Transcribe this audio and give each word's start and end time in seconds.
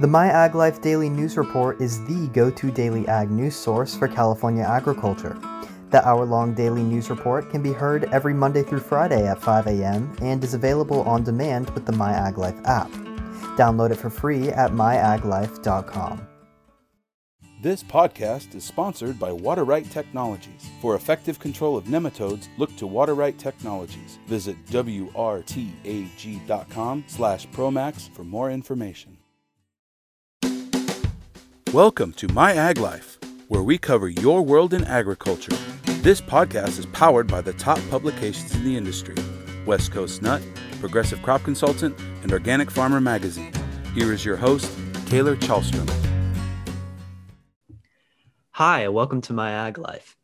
The 0.00 0.08
My 0.08 0.28
Ag 0.28 0.54
Life 0.54 0.80
Daily 0.80 1.10
News 1.10 1.36
Report 1.36 1.78
is 1.78 2.02
the 2.06 2.26
go 2.28 2.50
to 2.50 2.70
daily 2.70 3.06
ag 3.08 3.30
news 3.30 3.54
source 3.54 3.94
for 3.94 4.08
California 4.08 4.64
agriculture. 4.64 5.38
The 5.90 6.02
hour 6.08 6.24
long 6.24 6.54
daily 6.54 6.82
news 6.82 7.10
report 7.10 7.50
can 7.50 7.62
be 7.62 7.72
heard 7.72 8.04
every 8.04 8.32
Monday 8.32 8.62
through 8.62 8.80
Friday 8.80 9.26
at 9.26 9.42
5 9.42 9.66
a.m. 9.66 10.16
and 10.22 10.42
is 10.42 10.54
available 10.54 11.02
on 11.02 11.24
demand 11.24 11.68
with 11.70 11.84
the 11.84 11.92
My 11.92 12.12
Ag 12.12 12.38
Life 12.38 12.58
app. 12.64 12.90
Download 13.58 13.90
it 13.90 13.96
for 13.96 14.08
free 14.08 14.48
at 14.48 14.70
myaglife.com. 14.70 16.26
This 17.60 17.82
podcast 17.82 18.54
is 18.54 18.64
sponsored 18.64 19.20
by 19.20 19.30
Water-Right 19.30 19.88
Technologies. 19.90 20.70
For 20.80 20.94
effective 20.96 21.38
control 21.38 21.76
of 21.76 21.84
nematodes, 21.84 22.48
look 22.56 22.74
to 22.76 22.86
Water-Right 22.86 23.38
Technologies. 23.38 24.18
Visit 24.26 24.56
wrtag.com 24.66 25.04
slash 27.06 27.46
promax 27.48 28.08
for 28.14 28.24
more 28.24 28.50
information. 28.50 29.11
Welcome 31.72 32.12
to 32.14 32.28
My 32.34 32.52
Ag 32.52 32.76
Life, 32.76 33.18
where 33.48 33.62
we 33.62 33.78
cover 33.78 34.06
your 34.06 34.42
world 34.42 34.74
in 34.74 34.84
agriculture. 34.84 35.56
This 36.02 36.20
podcast 36.20 36.78
is 36.78 36.84
powered 36.84 37.26
by 37.26 37.40
the 37.40 37.54
top 37.54 37.80
publications 37.88 38.54
in 38.54 38.62
the 38.62 38.76
industry 38.76 39.14
West 39.64 39.90
Coast 39.90 40.20
Nut, 40.20 40.42
Progressive 40.80 41.22
Crop 41.22 41.42
Consultant, 41.44 41.98
and 42.22 42.30
Organic 42.30 42.70
Farmer 42.70 43.00
Magazine. 43.00 43.54
Here 43.94 44.12
is 44.12 44.22
your 44.22 44.36
host, 44.36 44.70
Taylor 45.06 45.34
Chalstrom. 45.34 45.90
Hi, 48.50 48.86
welcome 48.88 49.22
to 49.22 49.32
My 49.32 49.52
Ag 49.52 49.78
Life. 49.78 50.18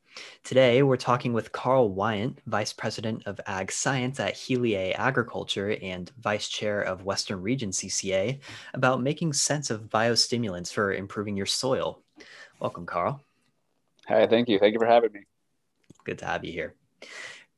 Today, 0.49 0.83
we're 0.83 0.97
talking 0.97 1.35
with 1.35 1.53
Carl 1.53 1.91
Wyant, 1.91 2.41
Vice 2.47 2.73
President 2.73 3.23
of 3.27 3.39
Ag 3.47 3.71
Science 3.71 4.19
at 4.19 4.33
Heliae 4.33 4.95
Agriculture 4.95 5.77
and 5.83 6.11
Vice 6.21 6.49
Chair 6.49 6.81
of 6.81 7.05
Western 7.05 7.43
Region 7.43 7.69
CCA, 7.69 8.41
about 8.73 9.03
making 9.03 9.35
sense 9.35 9.69
of 9.69 9.91
biostimulants 9.91 10.73
for 10.73 10.95
improving 10.95 11.37
your 11.37 11.45
soil. 11.45 12.01
Welcome, 12.61 12.87
Carl. 12.87 13.23
Hi, 14.07 14.27
thank 14.27 14.49
you. 14.49 14.59
Thank 14.59 14.73
you 14.73 14.79
for 14.79 14.87
having 14.87 15.13
me. 15.13 15.21
Good 16.05 16.17
to 16.21 16.25
have 16.25 16.43
you 16.47 16.53
here. 16.53 16.77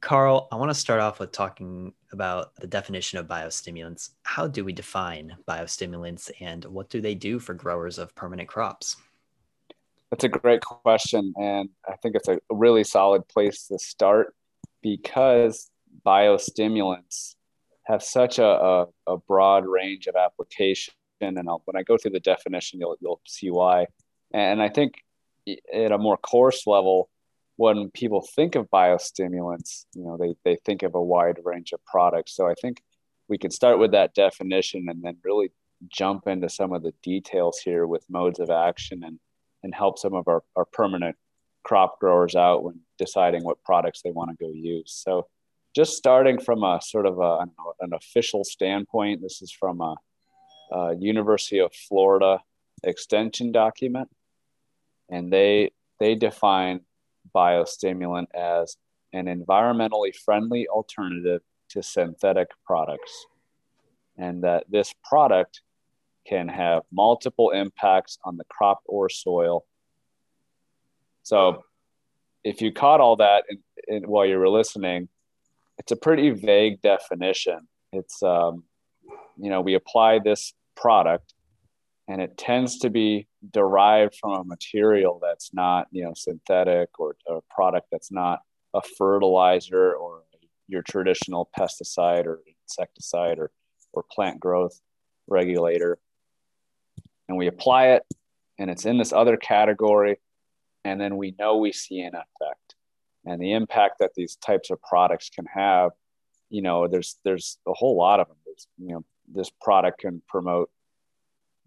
Carl, 0.01 0.48
I 0.51 0.57
want 0.57 0.73
to 0.73 0.75
start 0.75 0.98
off 0.98 1.20
with 1.20 1.31
talking 1.31 1.92
about 2.11 2.57
the 2.57 2.67
definition 2.67 3.20
of 3.20 3.29
biostimulants. 3.29 4.11
How 4.25 4.48
do 4.48 4.64
we 4.64 4.73
define 4.73 5.36
biostimulants 5.47 6.29
and 6.41 6.64
what 6.64 6.91
do 6.91 7.01
they 7.01 7.14
do 7.14 7.39
for 7.39 7.55
growers 7.55 7.98
of 7.98 8.17
permanent 8.17 8.48
crops? 8.48 8.97
That's 10.11 10.25
a 10.25 10.28
great 10.28 10.61
question. 10.61 11.33
And 11.41 11.69
I 11.89 11.97
think 11.97 12.16
it's 12.16 12.28
a 12.28 12.39
really 12.50 12.84
solid 12.84 13.28
place 13.28 13.69
to 13.69 13.78
start 13.78 14.34
because 14.83 15.70
biostimulants 16.05 17.34
have 17.84 18.02
such 18.02 18.39
a, 18.39 18.44
a, 18.44 18.86
a 19.06 19.17
broad 19.19 19.67
range 19.67 20.06
of 20.06 20.17
application. 20.17 20.94
And 21.20 21.39
I'll, 21.48 21.62
when 21.64 21.77
I 21.77 21.83
go 21.83 21.97
through 21.97 22.12
the 22.12 22.20
definition, 22.20 22.80
you'll, 22.80 22.97
you'll 23.00 23.20
see 23.27 23.50
why. 23.50 23.86
And 24.33 24.61
I 24.62 24.69
think 24.69 24.94
at 25.72 25.92
a 25.92 25.98
more 25.98 26.17
coarse 26.17 26.67
level, 26.67 27.08
when 27.56 27.91
people 27.91 28.27
think 28.34 28.55
of 28.55 28.70
biostimulants, 28.70 29.84
you 29.95 30.02
know, 30.02 30.17
they, 30.17 30.34
they 30.45 30.56
think 30.64 30.83
of 30.83 30.95
a 30.95 31.02
wide 31.02 31.39
range 31.45 31.72
of 31.72 31.84
products. 31.84 32.34
So 32.34 32.48
I 32.48 32.55
think 32.61 32.83
we 33.28 33.39
could 33.39 33.52
start 33.52 33.78
with 33.78 33.92
that 33.92 34.14
definition 34.14 34.86
and 34.89 35.02
then 35.02 35.19
really 35.22 35.52
jump 35.89 36.27
into 36.27 36.48
some 36.48 36.72
of 36.72 36.83
the 36.83 36.95
details 37.02 37.58
here 37.58 37.86
with 37.86 38.05
modes 38.08 38.41
of 38.41 38.50
action 38.50 39.02
and 39.05 39.19
and 39.62 39.75
help 39.75 39.98
some 39.98 40.14
of 40.14 40.27
our, 40.28 40.42
our 40.56 40.64
permanent 40.64 41.16
crop 41.62 42.00
growers 42.00 42.34
out 42.34 42.62
when 42.62 42.80
deciding 42.98 43.44
what 43.44 43.62
products 43.64 44.02
they 44.02 44.11
want 44.11 44.30
to 44.30 44.44
go 44.44 44.50
use. 44.52 44.92
So, 45.05 45.27
just 45.75 45.97
starting 45.97 46.41
from 46.41 46.64
a 46.64 46.80
sort 46.83 47.06
of 47.06 47.20
a, 47.20 47.47
an 47.80 47.92
official 47.92 48.42
standpoint, 48.42 49.22
this 49.22 49.41
is 49.41 49.52
from 49.52 49.80
a, 49.80 49.94
a, 50.72 50.97
University 50.97 51.61
of 51.61 51.72
Florida 51.72 52.41
extension 52.83 53.52
document, 53.52 54.08
and 55.08 55.33
they 55.33 55.70
they 56.00 56.14
define 56.17 56.80
biostimulant 57.34 58.27
as 58.34 58.77
an 59.12 59.27
environmentally 59.27 60.14
friendly 60.14 60.67
alternative 60.67 61.42
to 61.68 61.83
synthetic 61.83 62.48
products, 62.67 63.27
and 64.17 64.42
that 64.42 64.64
this 64.68 64.92
product 65.05 65.62
can 66.27 66.48
have 66.48 66.83
multiple 66.92 67.51
impacts 67.51 68.19
on 68.25 68.36
the 68.36 68.45
crop 68.45 68.81
or 68.86 69.08
soil. 69.08 69.64
So, 71.23 71.64
if 72.42 72.63
you 72.63 72.73
caught 72.73 73.01
all 73.01 73.17
that 73.17 73.45
in, 73.48 73.58
in, 73.89 74.03
while 74.05 74.25
you 74.25 74.39
were 74.39 74.48
listening, 74.48 75.09
it's 75.79 75.92
a 75.92 75.97
pretty 75.97 76.30
vague 76.30 76.80
definition. 76.80 77.69
It's, 77.92 78.23
um, 78.23 78.64
you 79.36 79.51
know, 79.51 79.61
we 79.61 79.75
apply 79.75 80.20
this 80.20 80.55
product 80.77 81.35
and 82.09 82.20
it 82.20 82.36
tends 82.36 82.79
to 82.79 82.91
be 82.91 83.29
derived 83.53 84.17
from 84.20 84.33
a 84.33 84.45
material 84.45 85.20
that's 85.23 85.55
not, 85.55 85.86
you 85.91 86.03
know, 86.05 86.13
synthetic 86.14 86.98
or, 86.98 87.17
or 87.27 87.39
a 87.39 87.55
product 87.55 87.89
that's 87.92 88.11
not 88.11 88.41
a 88.75 88.80
fertilizer 88.98 89.95
or 89.95 90.23
your 90.67 90.83
traditional 90.83 91.48
pesticide 91.59 92.27
or 92.27 92.41
insecticide 92.64 93.39
or, 93.39 93.51
or 93.92 94.05
plant 94.11 94.41
growth 94.41 94.80
regulator 95.29 95.98
and 97.30 97.39
we 97.39 97.46
apply 97.46 97.91
it 97.91 98.02
and 98.58 98.68
it's 98.68 98.85
in 98.85 98.98
this 98.98 99.13
other 99.13 99.36
category 99.36 100.18
and 100.85 101.01
then 101.01 101.17
we 101.17 101.33
know 101.39 101.58
we 101.58 101.70
see 101.70 102.01
an 102.01 102.14
effect. 102.14 102.74
And 103.24 103.41
the 103.41 103.52
impact 103.52 104.01
that 104.01 104.14
these 104.17 104.35
types 104.36 104.70
of 104.70 104.83
products 104.83 105.30
can 105.30 105.46
have 105.46 105.92
you 106.51 106.61
know 106.61 106.89
there's 106.89 107.18
there's 107.24 107.58
a 107.68 107.73
whole 107.73 107.96
lot 107.96 108.18
of 108.18 108.27
them 108.27 108.36
there's, 108.45 108.67
you 108.79 108.95
know 108.95 109.05
this 109.33 109.51
product 109.63 110.01
can 110.01 110.20
promote 110.29 110.68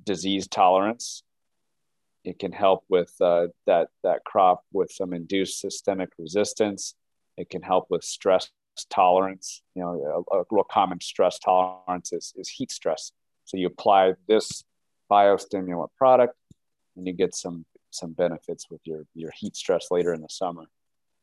disease 0.04 0.50
tolerance. 0.50 1.24
It 2.26 2.38
can 2.40 2.52
help 2.52 2.84
with 2.90 3.14
uh, 3.22 3.48
that 3.66 3.88
that 4.04 4.26
crop 4.26 4.66
with 4.74 4.92
some 4.92 5.14
induced 5.14 5.62
systemic 5.62 6.10
resistance. 6.20 6.96
It 7.38 7.50
can 7.50 7.62
help 7.62 7.86
with 7.90 8.04
stress 8.04 8.52
tolerance. 8.90 9.62
You 9.76 9.84
know 9.84 10.26
a, 10.30 10.40
a 10.40 10.44
real 10.52 10.66
common 10.66 11.00
stress 11.00 11.40
tolerance 11.40 12.12
is, 12.12 12.34
is 12.36 12.50
heat 12.50 12.72
stress. 12.72 13.14
So 13.46 13.56
you 13.56 13.68
apply 13.68 14.16
this 14.28 14.66
biostimulant 15.14 15.90
product 15.98 16.36
and 16.96 17.06
you 17.08 17.14
get 17.14 17.36
some 17.36 17.66
some 17.92 18.12
benefits 18.14 18.64
with 18.72 18.82
your 18.90 19.02
your 19.14 19.32
heat 19.40 19.56
stress 19.56 19.86
later 19.92 20.14
in 20.14 20.22
the 20.22 20.30
summer. 20.30 20.66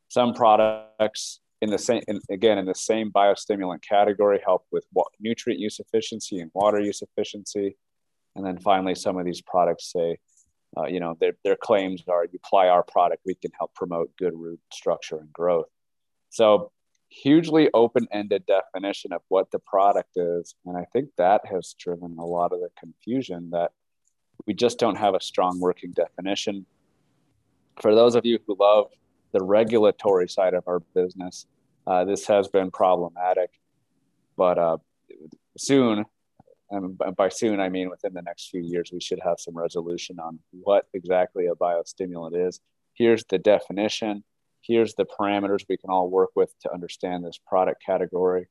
Some 0.09 0.35
products 0.35 1.41
in 1.61 1.71
the 1.71 1.79
same 1.79 2.03
in, 2.09 2.21
again 2.31 2.59
in 2.59 2.67
the 2.67 2.81
same 2.91 3.11
biostimulant 3.11 3.83
category 3.83 4.41
help 4.45 4.63
with 4.71 4.85
nutrient 5.21 5.61
use 5.61 5.81
efficiency 5.81 6.41
and 6.41 6.51
water 6.55 6.81
use 6.81 7.03
efficiency. 7.03 7.77
And 8.37 8.47
then 8.47 8.59
finally 8.59 8.95
some 8.95 9.19
of 9.19 9.25
these 9.25 9.43
products 9.43 9.93
say 9.93 10.19
uh, 10.77 10.87
you 10.87 11.01
know 11.01 11.17
their, 11.21 11.35
their 11.45 11.57
claims 11.57 12.03
are 12.09 12.25
you 12.25 12.39
apply 12.45 12.69
our 12.69 12.85
product 12.85 13.23
we 13.27 13.35
can 13.35 13.51
help 13.59 13.75
promote 13.75 14.17
good 14.17 14.35
root 14.35 14.61
structure 14.73 15.19
and 15.19 15.33
growth. 15.33 15.71
So 16.31 16.71
hugely 17.11 17.69
open-ended 17.75 18.45
definition 18.47 19.13
of 19.13 19.21
what 19.29 19.51
the 19.51 19.59
product 19.59 20.11
is 20.15 20.55
and 20.65 20.77
i 20.77 20.85
think 20.93 21.09
that 21.19 21.41
has 21.45 21.75
driven 21.77 22.17
a 22.21 22.25
lot 22.25 22.53
of 22.53 22.61
the 22.61 22.69
confusion 22.79 23.51
that 23.51 23.73
we 24.51 24.55
just 24.55 24.81
don't 24.81 24.97
have 24.97 25.15
a 25.15 25.21
strong 25.21 25.61
working 25.61 25.93
definition. 25.93 26.67
For 27.81 27.95
those 27.95 28.17
of 28.17 28.27
you 28.27 28.41
who 28.45 28.57
love 28.59 28.91
the 29.31 29.45
regulatory 29.45 30.29
side 30.29 30.55
of 30.55 30.65
our 30.67 30.81
business 30.93 31.47
uh, 31.87 32.05
this 32.05 32.27
has 32.27 32.49
been 32.49 32.69
problematic 32.73 33.51
but 34.37 34.59
uh, 34.59 34.79
soon 35.57 36.05
and 36.71 37.01
by 37.17 37.29
soon 37.29 37.61
i 37.61 37.69
mean 37.69 37.89
within 37.89 38.13
the 38.13 38.23
next 38.23 38.51
few 38.51 38.61
years 38.61 38.91
we 38.93 39.01
should 39.01 39.21
have 39.23 39.39
some 39.39 39.57
resolution 39.57 40.19
on 40.19 40.41
what 40.51 40.87
exactly 40.95 41.47
a 41.47 41.55
biostimulant 41.55 42.35
is. 42.49 42.61
Here's 42.95 43.25
the 43.27 43.39
definition. 43.39 44.25
Here's 44.63 44.95
the 44.95 45.07
parameters 45.07 45.65
we 45.69 45.77
can 45.77 45.91
all 45.91 46.11
work 46.11 46.31
with 46.35 46.53
to 46.63 46.73
understand 46.73 47.25
this 47.25 47.39
product 47.47 47.81
category 47.87 48.49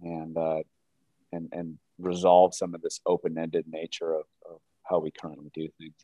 and 0.00 0.36
uh, 0.36 0.62
and 1.32 1.48
and 1.50 1.78
resolve 1.98 2.54
some 2.54 2.76
of 2.76 2.80
this 2.80 3.00
open-ended 3.06 3.64
nature 3.68 4.14
of, 4.14 4.26
of 4.48 4.60
how 4.92 4.98
we 4.98 5.10
currently 5.10 5.50
do 5.54 5.68
things 5.78 5.94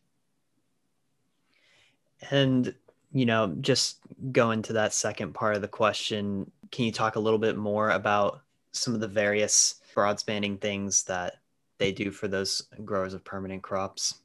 and 2.30 2.74
you 3.12 3.26
know 3.26 3.54
just 3.60 3.98
going 4.32 4.62
to 4.62 4.72
that 4.72 4.92
second 4.92 5.32
part 5.32 5.54
of 5.54 5.62
the 5.62 5.68
question 5.68 6.50
can 6.70 6.84
you 6.84 6.92
talk 6.92 7.16
a 7.16 7.20
little 7.20 7.38
bit 7.38 7.56
more 7.56 7.90
about 7.90 8.40
some 8.72 8.94
of 8.94 9.00
the 9.00 9.08
various 9.08 9.80
broad 9.94 10.18
spanning 10.20 10.56
things 10.56 11.04
that 11.04 11.36
they 11.78 11.92
do 11.92 12.10
for 12.10 12.28
those 12.28 12.62
growers 12.84 13.14
of 13.14 13.24
permanent 13.24 13.62
crops 13.62 14.20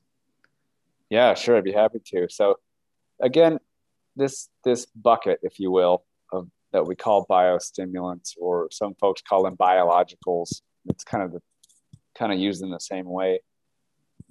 yeah 1.10 1.34
sure 1.34 1.58
i'd 1.58 1.64
be 1.64 1.72
happy 1.72 2.00
to 2.06 2.28
so 2.30 2.58
again 3.22 3.60
this 4.16 4.50
this 4.64 4.86
bucket, 4.96 5.40
if 5.44 5.60
you 5.60 5.72
will, 5.72 6.04
of 6.32 6.48
that 6.72 6.86
we 6.86 6.96
call 6.96 7.26
biostimulants, 7.28 8.36
or 8.40 8.68
some 8.72 8.96
folks 8.96 9.22
call 9.22 9.44
them 9.44 9.58
biologicals. 9.58 10.62
It's 10.88 11.04
kind 11.04 11.24
of 11.24 11.32
the, 11.32 11.42
kind 12.16 12.32
of 12.34 12.40
used 12.40 12.64
in 12.64 12.70
the 12.70 12.80
same 12.80 13.06
way. 13.06 13.42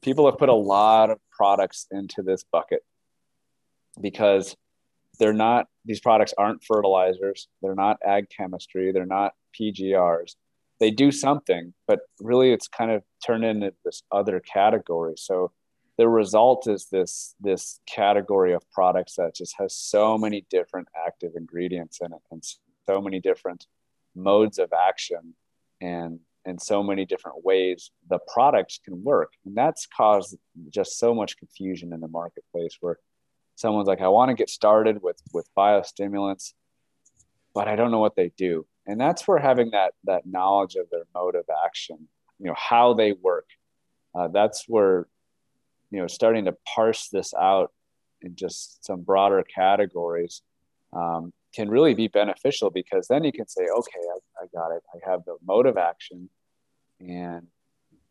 People 0.02 0.26
have 0.26 0.38
put 0.38 0.48
a 0.48 0.54
lot 0.54 1.10
of 1.10 1.18
products 1.30 1.86
into 1.90 2.22
this 2.22 2.44
bucket 2.44 2.84
because 4.00 4.56
they're 5.18 5.32
not 5.32 5.66
these 5.84 6.00
products 6.00 6.34
aren't 6.38 6.64
fertilizers, 6.64 7.48
they're 7.60 7.74
not 7.74 7.98
ag 8.04 8.28
chemistry, 8.30 8.92
they're 8.92 9.06
not 9.06 9.32
PGRs. 9.58 10.34
they 10.80 10.90
do 10.90 11.12
something, 11.12 11.74
but 11.86 12.00
really 12.20 12.52
it's 12.52 12.66
kind 12.66 12.90
of 12.90 13.02
turned 13.24 13.44
into 13.44 13.72
this 13.84 14.02
other 14.10 14.40
category. 14.40 15.14
So 15.16 15.52
the 15.98 16.08
result 16.08 16.66
is 16.66 16.86
this 16.90 17.34
this 17.40 17.78
category 17.86 18.52
of 18.54 18.68
products 18.72 19.14
that 19.16 19.36
just 19.36 19.54
has 19.58 19.74
so 19.76 20.18
many 20.18 20.44
different 20.50 20.88
active 21.06 21.32
ingredients 21.36 22.00
in 22.00 22.12
it 22.12 22.22
and 22.30 22.42
so 22.88 23.00
many 23.00 23.20
different 23.20 23.66
modes 24.14 24.58
of 24.58 24.72
action 24.72 25.34
and 25.80 26.20
and 26.44 26.60
so 26.60 26.82
many 26.82 27.04
different 27.04 27.44
ways 27.44 27.90
the 28.08 28.18
products 28.32 28.80
can 28.84 29.02
work. 29.02 29.32
And 29.44 29.56
that's 29.56 29.86
caused 29.86 30.36
just 30.70 30.98
so 30.98 31.14
much 31.14 31.36
confusion 31.36 31.92
in 31.92 32.00
the 32.00 32.08
marketplace 32.08 32.76
where 32.80 32.98
someone's 33.54 33.86
like 33.86 34.00
i 34.00 34.08
want 34.08 34.30
to 34.30 34.34
get 34.34 34.48
started 34.48 35.02
with 35.02 35.20
with 35.34 35.46
biostimulants 35.56 36.54
but 37.54 37.68
i 37.68 37.76
don't 37.76 37.90
know 37.90 38.00
what 38.00 38.16
they 38.16 38.32
do. 38.36 38.66
And 38.86 39.00
that's 39.00 39.28
where 39.28 39.38
having 39.38 39.70
that 39.70 39.92
that 40.04 40.26
knowledge 40.26 40.74
of 40.74 40.90
their 40.90 41.04
mode 41.14 41.36
of 41.36 41.44
action 41.64 42.08
you 42.38 42.46
know 42.46 42.56
how 42.56 42.94
they 42.94 43.12
work 43.12 43.46
uh, 44.14 44.28
that's 44.28 44.64
where 44.66 45.06
you 45.90 46.00
know 46.00 46.06
starting 46.06 46.46
to 46.46 46.56
parse 46.74 47.08
this 47.08 47.32
out 47.34 47.72
in 48.20 48.34
just 48.34 48.84
some 48.84 49.02
broader 49.02 49.42
categories 49.42 50.42
um, 50.92 51.32
can 51.54 51.68
really 51.68 51.94
be 51.94 52.08
beneficial 52.08 52.70
because 52.70 53.06
then 53.08 53.24
you 53.24 53.32
can 53.32 53.46
say 53.48 53.62
okay 53.62 54.00
I, 54.00 54.44
I 54.44 54.46
got 54.54 54.74
it 54.74 54.82
i 54.94 55.10
have 55.10 55.24
the 55.24 55.36
mode 55.44 55.66
of 55.66 55.76
action 55.76 56.28
and 57.00 57.46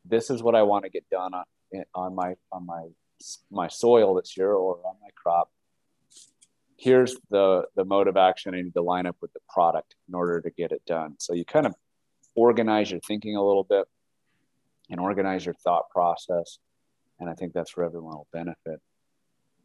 this 0.06 0.30
is 0.30 0.44
what 0.44 0.56
i 0.56 0.64
want 0.64 0.84
to 0.86 0.90
get 0.90 1.10
done 1.10 1.34
on, 1.34 1.46
on 1.96 2.16
my 2.16 2.36
on 2.52 2.66
my 2.66 2.88
my 3.52 3.68
soil 3.68 4.16
this 4.16 4.36
year 4.38 4.52
or 4.52 4.78
on 4.86 4.96
my 5.02 5.10
crop 5.16 5.50
here's 6.82 7.16
the 7.30 7.64
the 7.76 7.86
mode 7.86 8.08
of 8.08 8.18
action 8.18 8.56
I 8.56 8.62
need 8.62 8.74
to 8.74 8.82
line 8.82 9.06
up 9.06 9.16
with 9.22 9.32
the 9.34 9.40
product 9.48 9.96
in 10.10 10.16
order 10.16 10.42
to 10.42 10.50
get 10.50 10.72
it 10.72 10.82
done. 10.88 11.16
So 11.20 11.34
you 11.34 11.46
kind 11.46 11.68
of 11.68 11.76
organize 12.36 12.90
your 12.90 13.00
thinking 13.08 13.36
a 13.36 13.46
little 13.46 13.64
bit 13.64 13.86
and 14.90 15.00
organize 15.00 15.46
your 15.46 15.54
thought 15.54 15.90
process. 15.92 16.58
And 17.20 17.30
I 17.30 17.36
think 17.36 17.54
that's 17.54 17.78
where 17.78 17.86
everyone 17.86 18.16
will 18.16 18.28
benefit. 18.34 18.82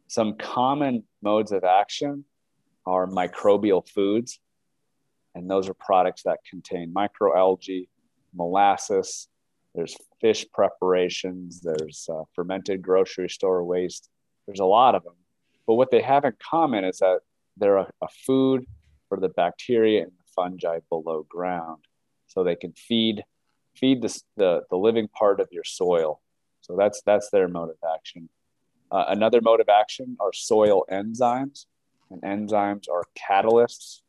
Some 0.07 0.35
common 0.35 1.05
modes 1.23 1.51
of 1.51 1.63
action 1.63 2.23
are 2.87 3.05
microbial 3.05 3.87
foods. 3.87 4.39
And 5.35 5.49
those 5.49 5.69
are 5.69 5.75
products 5.75 6.23
that 6.23 6.39
contain 6.49 6.93
microalgae, 6.93 7.87
molasses, 8.33 9.27
there's 9.75 9.95
fish 10.19 10.43
preparations, 10.51 11.61
there's 11.61 12.09
uh, 12.11 12.23
fermented 12.33 12.81
grocery 12.81 13.29
store 13.29 13.63
waste. 13.63 14.09
There's 14.47 14.59
a 14.59 14.65
lot 14.65 14.95
of 14.95 15.03
them. 15.03 15.13
But 15.67 15.75
what 15.75 15.91
they 15.91 16.01
have 16.01 16.25
in 16.25 16.33
common 16.41 16.83
is 16.83 16.97
that 16.97 17.19
they're 17.57 17.77
a, 17.77 17.87
a 18.01 18.07
food 18.25 18.65
for 19.09 19.19
the 19.19 19.29
bacteria 19.29 20.03
and 20.03 20.11
the 20.11 20.31
fungi 20.35 20.79
below 20.89 21.27
ground. 21.29 21.83
So 22.25 22.43
they 22.43 22.55
can 22.55 22.73
feed 22.73 23.23
feed 23.75 24.01
the, 24.01 24.19
the, 24.37 24.61
the 24.71 24.77
living 24.77 25.07
part 25.07 25.39
of 25.39 25.49
your 25.51 25.63
soil. 25.63 26.21
So 26.61 26.75
that's 26.75 27.01
that's 27.05 27.29
their 27.29 27.47
mode 27.47 27.69
of 27.69 27.77
action. 27.95 28.29
Uh, 28.91 29.05
another 29.09 29.41
mode 29.41 29.59
of 29.59 29.69
action 29.69 30.17
are 30.19 30.33
soil 30.33 30.85
enzymes, 30.91 31.65
and 32.09 32.21
enzymes 32.21 32.89
are 32.89 33.03
catalysts 33.17 34.01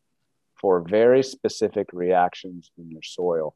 for 0.54 0.80
very 0.80 1.22
specific 1.22 1.88
reactions 1.92 2.70
in 2.78 2.90
your 2.90 3.02
soil. 3.02 3.54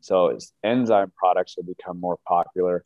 So 0.00 0.36
enzyme 0.64 1.12
products 1.16 1.56
will 1.56 1.64
become 1.64 2.00
more 2.00 2.18
popular 2.26 2.84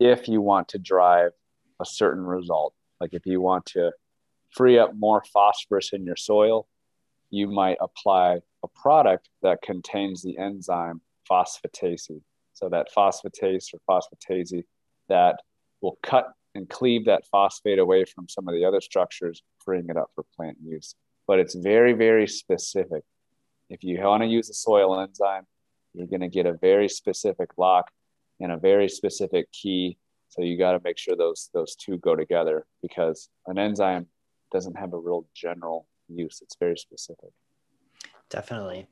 if 0.00 0.28
you 0.28 0.40
want 0.40 0.68
to 0.68 0.78
drive 0.78 1.32
a 1.80 1.84
certain 1.84 2.24
result. 2.24 2.74
Like 3.00 3.12
if 3.12 3.26
you 3.26 3.40
want 3.40 3.66
to 3.66 3.92
free 4.50 4.78
up 4.78 4.94
more 4.96 5.22
phosphorus 5.32 5.92
in 5.92 6.04
your 6.04 6.16
soil, 6.16 6.66
you 7.30 7.48
might 7.48 7.78
apply 7.80 8.40
a 8.62 8.68
product 8.68 9.28
that 9.42 9.62
contains 9.62 10.22
the 10.22 10.38
enzyme 10.38 11.00
phosphatase. 11.30 12.20
So 12.52 12.68
that 12.68 12.88
phosphatase 12.96 13.74
or 13.74 13.80
phosphatase 13.88 14.62
that 15.08 15.36
will 15.80 15.98
cut 16.02 16.32
and 16.54 16.68
cleave 16.68 17.06
that 17.06 17.26
phosphate 17.30 17.78
away 17.78 18.04
from 18.04 18.28
some 18.28 18.48
of 18.48 18.54
the 18.54 18.64
other 18.64 18.80
structures, 18.80 19.42
freeing 19.64 19.88
it 19.88 19.96
up 19.96 20.10
for 20.14 20.24
plant 20.36 20.58
use. 20.62 20.94
But 21.26 21.38
it's 21.38 21.54
very, 21.54 21.92
very 21.92 22.26
specific. 22.26 23.04
If 23.70 23.82
you 23.82 24.00
want 24.00 24.22
to 24.22 24.28
use 24.28 24.50
a 24.50 24.54
soil 24.54 25.00
enzyme, 25.00 25.46
you're 25.94 26.06
going 26.06 26.20
to 26.20 26.28
get 26.28 26.46
a 26.46 26.54
very 26.54 26.88
specific 26.88 27.50
lock 27.56 27.90
and 28.40 28.52
a 28.52 28.56
very 28.56 28.88
specific 28.88 29.50
key 29.52 29.96
so 30.32 30.40
you 30.40 30.56
got 30.56 30.72
to 30.72 30.80
make 30.82 30.96
sure 30.96 31.14
those 31.14 31.50
those 31.52 31.76
two 31.76 31.98
go 31.98 32.16
together 32.16 32.64
because 32.80 33.28
an 33.48 33.58
enzyme 33.58 34.06
doesn't 34.50 34.78
have 34.78 34.94
a 34.94 34.98
real 34.98 35.26
general 35.34 35.86
use. 36.08 36.40
It's 36.40 36.56
very 36.58 36.78
specific. 36.78 37.28
Definitely. 38.30 38.86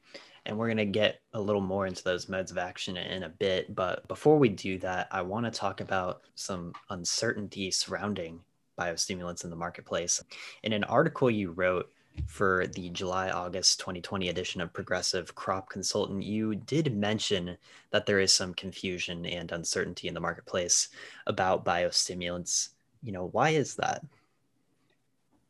And 0.50 0.58
we're 0.58 0.67
going 0.67 0.79
to 0.79 0.85
get 0.85 1.20
a 1.32 1.41
little 1.41 1.61
more 1.61 1.87
into 1.87 2.02
those 2.02 2.29
modes 2.29 2.50
of 2.50 2.58
action 2.58 2.97
in 2.97 3.23
a 3.23 3.29
bit. 3.29 3.73
But 3.73 4.08
before 4.08 4.37
we 4.37 4.49
do 4.49 4.79
that, 4.81 5.06
I 5.12 5.23
want 5.23 5.47
to 5.47 5.50
talk 5.52 5.81
about 5.81 6.23
some 6.35 6.73
uncertainty 6.91 7.70
surrounding 7.70 8.41
biostimulants 8.76 9.44
in 9.44 9.50
the 9.50 9.56
marketplace. 9.56 10.20
In 10.64 10.73
an 10.73 10.82
article 10.82 11.31
you 11.31 11.52
wrote, 11.52 11.88
for 12.26 12.67
the 12.67 12.91
July 12.91 13.31
August 13.31 13.79
2020 13.79 14.29
edition 14.29 14.61
of 14.61 14.73
Progressive 14.73 15.37
Crop 15.37 15.70
Consultant, 15.70 16.25
you 16.25 16.56
did 16.56 16.97
mention 16.97 17.56
that 17.93 18.05
there 18.05 18.19
is 18.19 18.32
some 18.32 18.52
confusion 18.52 19.25
and 19.26 19.52
uncertainty 19.52 20.08
in 20.08 20.14
the 20.14 20.20
marketplace 20.20 20.88
about 21.29 21.64
biostimulants. 21.64 22.70
You 23.05 23.12
know, 23.12 23.29
why 23.29 23.50
is 23.50 23.76
that? 23.76 24.05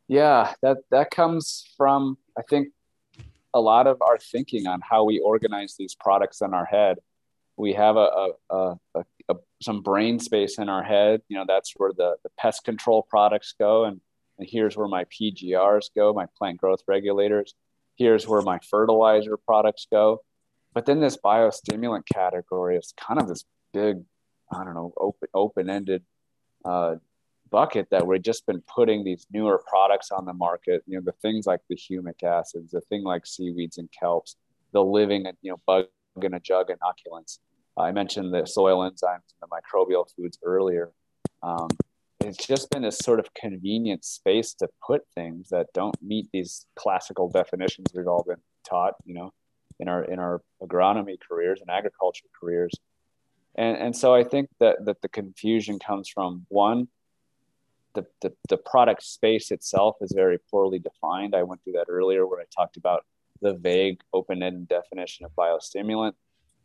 Yeah, 0.07 0.53
that 0.61 0.77
that 0.91 1.09
comes 1.09 1.67
from 1.75 2.19
I 2.37 2.43
think 2.43 2.67
a 3.53 3.59
lot 3.59 3.87
of 3.87 4.01
our 4.01 4.17
thinking 4.17 4.67
on 4.67 4.81
how 4.81 5.03
we 5.03 5.19
organize 5.19 5.75
these 5.77 5.95
products 5.95 6.41
in 6.41 6.53
our 6.53 6.65
head. 6.65 6.97
We 7.57 7.73
have 7.73 7.97
a, 7.97 8.29
a, 8.49 8.77
a, 8.95 9.03
a 9.29 9.35
some 9.61 9.81
brain 9.81 10.19
space 10.19 10.57
in 10.57 10.69
our 10.69 10.83
head. 10.83 11.21
You 11.27 11.37
know, 11.37 11.45
that's 11.47 11.73
where 11.77 11.91
the, 11.95 12.15
the 12.23 12.29
pest 12.37 12.63
control 12.63 13.05
products 13.09 13.53
go 13.59 13.85
and 13.85 14.01
and 14.41 14.49
here's 14.49 14.75
where 14.75 14.87
my 14.87 15.05
PGRs 15.05 15.91
go, 15.95 16.13
my 16.13 16.25
plant 16.37 16.57
growth 16.57 16.81
regulators. 16.87 17.53
Here's 17.95 18.27
where 18.27 18.41
my 18.41 18.59
fertilizer 18.69 19.37
products 19.37 19.85
go. 19.91 20.21
But 20.73 20.87
then 20.87 20.99
this 20.99 21.15
biostimulant 21.15 22.03
category 22.11 22.75
is 22.75 22.91
kind 22.97 23.21
of 23.21 23.27
this 23.27 23.45
big, 23.71 24.01
I 24.51 24.63
don't 24.63 24.73
know, 24.73 24.93
open 24.97 25.27
open 25.35 25.69
ended 25.69 26.03
uh, 26.65 26.95
bucket 27.51 27.87
that 27.91 28.05
we've 28.05 28.21
just 28.21 28.45
been 28.45 28.61
putting 28.61 29.03
these 29.03 29.27
newer 29.31 29.61
products 29.67 30.11
on 30.11 30.25
the 30.25 30.33
market. 30.33 30.83
You 30.87 30.97
know, 30.97 31.03
the 31.05 31.11
things 31.21 31.45
like 31.45 31.59
the 31.69 31.75
humic 31.75 32.23
acids, 32.23 32.71
the 32.71 32.81
thing 32.81 33.03
like 33.03 33.25
seaweeds 33.25 33.77
and 33.77 33.89
kelps, 33.91 34.35
the 34.71 34.83
living, 34.83 35.25
you 35.41 35.51
know, 35.51 35.57
bug 35.67 35.85
in 36.21 36.33
a 36.33 36.39
jug 36.39 36.67
inoculants. 36.69 37.39
I 37.77 37.91
mentioned 37.91 38.33
the 38.33 38.45
soil 38.45 38.79
enzymes 38.79 39.03
and 39.03 39.41
the 39.41 39.47
microbial 39.47 40.05
foods 40.15 40.37
earlier. 40.43 40.91
Um, 41.43 41.69
it's 42.19 42.45
just 42.45 42.69
been 42.69 42.85
a 42.85 42.91
sort 42.91 43.19
of 43.19 43.33
convenient 43.33 44.05
space 44.05 44.53
to 44.55 44.67
put 44.85 45.01
things 45.15 45.49
that 45.49 45.67
don't 45.73 45.95
meet 46.01 46.27
these 46.31 46.65
classical 46.75 47.29
definitions 47.29 47.87
we've 47.93 48.07
all 48.07 48.23
been 48.27 48.41
taught, 48.67 48.93
you 49.05 49.13
know, 49.13 49.31
in 49.79 49.87
our 49.87 50.03
in 50.03 50.19
our 50.19 50.41
agronomy 50.61 51.17
careers 51.19 51.61
and 51.61 51.69
agriculture 51.69 52.27
careers. 52.39 52.73
And 53.55 53.77
and 53.77 53.95
so 53.95 54.13
I 54.13 54.23
think 54.23 54.49
that 54.59 54.85
that 54.85 55.01
the 55.01 55.09
confusion 55.09 55.79
comes 55.79 56.07
from 56.09 56.45
one, 56.49 56.87
the, 57.93 58.05
the, 58.21 58.33
the 58.49 58.57
product 58.57 59.03
space 59.03 59.51
itself 59.51 59.97
is 60.01 60.11
very 60.13 60.37
poorly 60.49 60.79
defined. 60.79 61.35
I 61.35 61.43
went 61.43 61.63
through 61.63 61.73
that 61.73 61.87
earlier 61.89 62.25
where 62.25 62.39
I 62.39 62.45
talked 62.55 62.77
about 62.77 63.05
the 63.41 63.53
vague 63.53 64.01
open-ended 64.13 64.67
definition 64.67 65.25
of 65.25 65.31
biostimulant. 65.35 66.13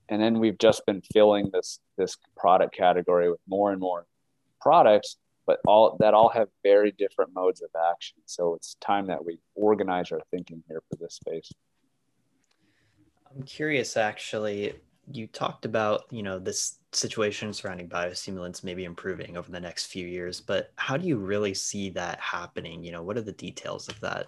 And 0.08 0.22
then 0.22 0.38
we've 0.38 0.58
just 0.58 0.86
been 0.86 1.02
filling 1.12 1.50
this 1.52 1.80
this 1.98 2.16
product 2.36 2.76
category 2.76 3.30
with 3.30 3.40
more 3.48 3.72
and 3.72 3.80
more 3.80 4.06
products 4.60 5.16
but 5.46 5.60
all 5.66 5.96
that 6.00 6.12
all 6.12 6.28
have 6.28 6.48
very 6.62 6.90
different 6.90 7.32
modes 7.32 7.62
of 7.62 7.70
action. 7.90 8.18
So 8.26 8.54
it's 8.54 8.74
time 8.80 9.06
that 9.06 9.24
we 9.24 9.38
organize 9.54 10.10
our 10.12 10.20
thinking 10.30 10.62
here 10.68 10.82
for 10.90 10.96
this 10.96 11.14
space. 11.14 11.50
I'm 13.34 13.42
curious, 13.44 13.96
actually. 13.96 14.74
You 15.10 15.26
talked 15.26 15.64
about 15.64 16.04
you 16.10 16.22
know 16.22 16.38
this 16.38 16.78
situation 16.92 17.52
surrounding 17.52 17.88
biostimulants 17.88 18.64
maybe 18.64 18.84
improving 18.84 19.36
over 19.36 19.50
the 19.50 19.60
next 19.60 19.86
few 19.86 20.06
years, 20.06 20.40
but 20.40 20.72
how 20.76 20.96
do 20.96 21.06
you 21.06 21.16
really 21.16 21.54
see 21.54 21.90
that 21.90 22.18
happening? 22.20 22.82
You 22.82 22.92
know, 22.92 23.02
what 23.02 23.16
are 23.16 23.22
the 23.22 23.32
details 23.32 23.88
of 23.88 24.00
that? 24.00 24.26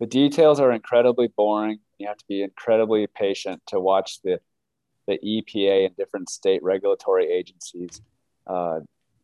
The 0.00 0.06
details 0.06 0.58
are 0.58 0.72
incredibly 0.72 1.28
boring. 1.28 1.78
You 1.98 2.08
have 2.08 2.16
to 2.16 2.24
be 2.28 2.42
incredibly 2.42 3.06
patient 3.06 3.62
to 3.68 3.78
watch 3.78 4.20
the 4.22 4.40
the 5.06 5.18
EPA 5.24 5.86
and 5.86 5.96
different 5.96 6.30
state 6.30 6.62
regulatory 6.62 7.30
agencies 7.30 8.00
uh, 8.46 8.80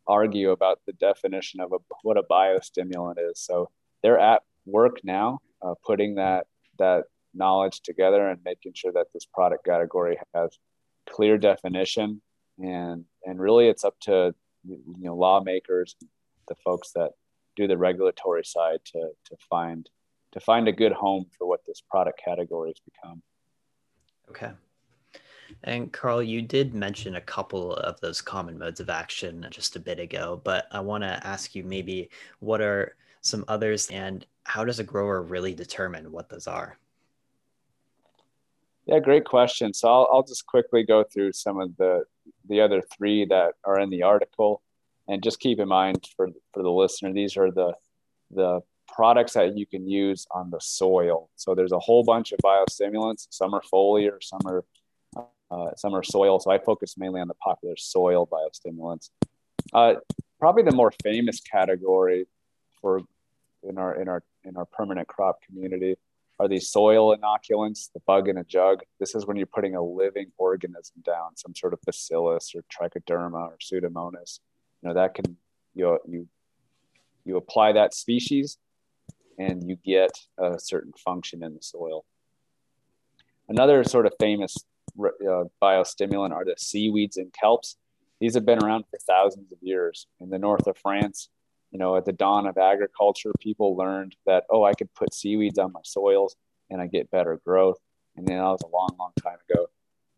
argue 0.07 0.51
about 0.51 0.79
the 0.85 0.93
definition 0.93 1.61
of 1.61 1.71
a, 1.71 1.77
what 2.01 2.17
a 2.17 2.23
biostimulant 2.23 3.15
is. 3.19 3.39
So 3.39 3.69
they're 4.01 4.19
at 4.19 4.41
work 4.65 4.97
now, 5.03 5.39
uh, 5.61 5.75
putting 5.85 6.15
that 6.15 6.47
that 6.77 7.05
knowledge 7.33 7.81
together 7.81 8.27
and 8.27 8.39
making 8.43 8.73
sure 8.75 8.91
that 8.93 9.07
this 9.13 9.25
product 9.25 9.65
category 9.65 10.17
has 10.33 10.57
clear 11.09 11.37
definition. 11.37 12.21
And 12.59 13.05
and 13.25 13.39
really, 13.39 13.67
it's 13.67 13.85
up 13.85 13.95
to 14.01 14.33
you 14.65 14.81
know 14.97 15.15
lawmakers, 15.15 15.95
the 16.47 16.55
folks 16.55 16.91
that 16.93 17.11
do 17.55 17.67
the 17.67 17.77
regulatory 17.77 18.43
side 18.43 18.79
to 18.93 19.11
to 19.25 19.37
find 19.49 19.89
to 20.31 20.39
find 20.39 20.67
a 20.67 20.73
good 20.73 20.91
home 20.91 21.25
for 21.37 21.47
what 21.47 21.61
this 21.65 21.81
product 21.89 22.21
category 22.23 22.69
has 22.69 22.79
become. 22.79 23.21
Okay. 24.29 24.51
And 25.63 25.91
Carl, 25.91 26.21
you 26.21 26.43
did 26.43 26.75
mention 26.75 27.15
a 27.15 27.21
couple 27.21 27.73
of 27.73 27.99
those 28.01 28.21
common 28.21 28.59
modes 28.59 28.79
of 28.79 28.89
action 28.89 29.47
just 29.49 29.75
a 29.75 29.79
bit 29.79 29.99
ago, 29.99 30.39
but 30.43 30.67
I 30.71 30.79
want 30.79 31.03
to 31.03 31.25
ask 31.25 31.55
you 31.55 31.63
maybe 31.63 32.09
what 32.39 32.61
are 32.61 32.95
some 33.21 33.43
others 33.47 33.87
and 33.89 34.25
how 34.43 34.63
does 34.63 34.79
a 34.79 34.83
grower 34.83 35.21
really 35.21 35.55
determine 35.55 36.11
what 36.11 36.29
those 36.29 36.47
are? 36.47 36.77
Yeah, 38.89 38.97
great 38.97 39.25
question. 39.25 39.71
So 39.71 39.87
I'll, 39.87 40.09
I'll 40.11 40.23
just 40.23 40.47
quickly 40.47 40.81
go 40.81 41.03
through 41.03 41.33
some 41.33 41.61
of 41.61 41.77
the 41.77 42.05
the 42.47 42.59
other 42.59 42.81
three 42.81 43.23
that 43.25 43.53
are 43.63 43.79
in 43.79 43.91
the 43.91 44.01
article, 44.01 44.63
and 45.07 45.21
just 45.21 45.39
keep 45.39 45.59
in 45.59 45.67
mind 45.67 46.07
for 46.17 46.29
for 46.51 46.63
the 46.63 46.71
listener, 46.71 47.13
these 47.13 47.37
are 47.37 47.51
the 47.51 47.75
the 48.31 48.61
products 48.87 49.33
that 49.33 49.55
you 49.55 49.67
can 49.67 49.87
use 49.87 50.25
on 50.31 50.49
the 50.49 50.59
soil. 50.59 51.29
So 51.35 51.53
there's 51.53 51.71
a 51.71 51.77
whole 51.77 52.03
bunch 52.03 52.31
of 52.31 52.39
biostimulants. 52.43 53.27
Some 53.29 53.53
are 53.53 53.61
foliar, 53.71 54.17
some 54.23 54.41
are 54.47 54.65
uh, 55.51 55.75
some 55.75 55.93
are 55.93 56.01
soil. 56.01 56.39
So 56.39 56.49
I 56.49 56.57
focus 56.57 56.97
mainly 56.97 57.21
on 57.21 57.27
the 57.27 57.35
popular 57.35 57.77
soil 57.77 58.27
biostimulants. 58.27 59.11
Uh, 59.71 59.95
probably 60.39 60.63
the 60.63 60.75
more 60.75 60.91
famous 61.03 61.41
category 61.41 62.25
for 62.81 63.01
in 63.61 63.77
our 63.77 64.01
in 64.01 64.07
our 64.07 64.23
in 64.45 64.57
our 64.57 64.65
permanent 64.65 65.07
crop 65.07 65.43
community 65.43 65.95
are 66.39 66.47
these 66.47 66.69
soil 66.69 67.15
inoculants, 67.15 67.91
the 67.93 67.99
bug 68.07 68.29
in 68.29 68.37
a 68.37 68.43
jug. 68.43 68.81
This 68.99 69.13
is 69.13 69.25
when 69.25 69.35
you're 69.35 69.45
putting 69.45 69.75
a 69.75 69.83
living 69.83 70.31
organism 70.37 71.01
down, 71.05 71.35
some 71.35 71.53
sort 71.53 71.73
of 71.73 71.81
bacillus 71.85 72.53
or 72.55 72.63
trichoderma 72.71 73.49
or 73.51 73.57
pseudomonas. 73.61 74.39
You 74.81 74.89
know 74.89 74.95
that 74.95 75.13
can 75.13 75.35
you 75.75 75.99
you 76.07 76.27
you 77.25 77.37
apply 77.37 77.73
that 77.73 77.93
species 77.93 78.57
and 79.37 79.69
you 79.69 79.75
get 79.75 80.11
a 80.37 80.59
certain 80.59 80.93
function 80.93 81.43
in 81.43 81.53
the 81.53 81.61
soil. 81.61 82.05
Another 83.47 83.83
sort 83.83 84.05
of 84.05 84.13
famous 84.19 84.55
uh, 84.99 85.43
biostimulant 85.61 86.31
are 86.31 86.45
the 86.45 86.55
seaweeds 86.57 87.17
and 87.17 87.33
kelps. 87.33 87.75
These 88.19 88.35
have 88.35 88.45
been 88.45 88.63
around 88.63 88.85
for 88.89 88.99
thousands 88.99 89.51
of 89.51 89.57
years. 89.61 90.07
In 90.19 90.29
the 90.29 90.39
north 90.39 90.67
of 90.67 90.77
France, 90.77 91.29
you 91.71 91.79
know, 91.79 91.95
at 91.95 92.05
the 92.05 92.13
dawn 92.13 92.47
of 92.47 92.57
agriculture, 92.57 93.31
people 93.39 93.75
learned 93.75 94.15
that, 94.25 94.45
oh, 94.49 94.63
I 94.63 94.73
could 94.73 94.93
put 94.93 95.13
seaweeds 95.13 95.59
on 95.59 95.71
my 95.71 95.81
soils 95.83 96.35
and 96.69 96.81
I 96.81 96.87
get 96.87 97.11
better 97.11 97.39
growth. 97.45 97.77
And 98.15 98.27
then 98.27 98.37
that 98.37 98.43
was 98.43 98.63
a 98.63 98.75
long, 98.75 98.89
long 98.99 99.11
time 99.21 99.37
ago. 99.49 99.67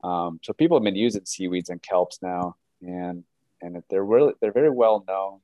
Um, 0.07 0.39
so 0.43 0.53
people 0.53 0.77
have 0.77 0.83
been 0.83 0.95
using 0.95 1.25
seaweeds 1.25 1.69
and 1.69 1.81
kelps 1.81 2.21
now, 2.21 2.55
and 2.81 3.23
and 3.61 3.83
they're 3.89 4.03
really 4.03 4.33
they're 4.41 4.51
very 4.51 4.71
well 4.71 5.03
known 5.07 5.39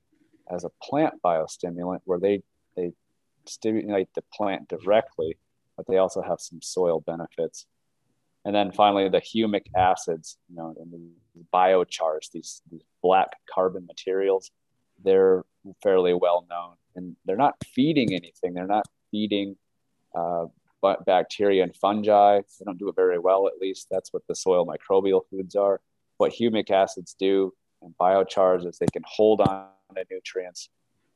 as 0.49 0.63
a 0.63 0.71
plant 0.81 1.15
biostimulant, 1.23 1.99
where 2.05 2.19
they 2.19 2.41
they 2.75 2.93
stimulate 3.45 4.09
the 4.15 4.23
plant 4.33 4.67
directly, 4.67 5.37
but 5.75 5.85
they 5.87 5.97
also 5.97 6.21
have 6.21 6.39
some 6.39 6.61
soil 6.61 6.99
benefits. 7.01 7.65
And 8.45 8.55
then 8.55 8.71
finally, 8.71 9.09
the 9.09 9.21
humic 9.21 9.65
acids, 9.75 10.37
you 10.49 10.55
know, 10.55 10.73
and 10.79 10.91
the 10.91 11.43
biochars, 11.53 12.31
these, 12.31 12.61
these 12.71 12.83
black 13.03 13.31
carbon 13.53 13.85
materials, 13.85 14.51
they're 15.03 15.43
fairly 15.81 16.13
well 16.13 16.45
known 16.49 16.75
and 16.95 17.15
they're 17.25 17.37
not 17.37 17.55
feeding 17.65 18.13
anything. 18.13 18.53
They're 18.53 18.67
not 18.67 18.85
feeding 19.11 19.55
uh, 20.15 20.45
bacteria 21.05 21.63
and 21.63 21.75
fungi. 21.75 22.39
They 22.39 22.65
don't 22.65 22.79
do 22.79 22.89
it 22.89 22.95
very 22.95 23.19
well, 23.19 23.47
at 23.47 23.59
least. 23.59 23.87
That's 23.89 24.11
what 24.11 24.23
the 24.27 24.35
soil 24.35 24.65
microbial 24.65 25.21
foods 25.29 25.55
are. 25.55 25.79
What 26.17 26.33
humic 26.33 26.71
acids 26.71 27.15
do 27.17 27.53
and 27.81 27.93
biochars 27.99 28.65
is 28.65 28.77
they 28.77 28.87
can 28.91 29.03
hold 29.05 29.41
on 29.41 29.67
to 29.95 30.05
nutrients 30.09 30.69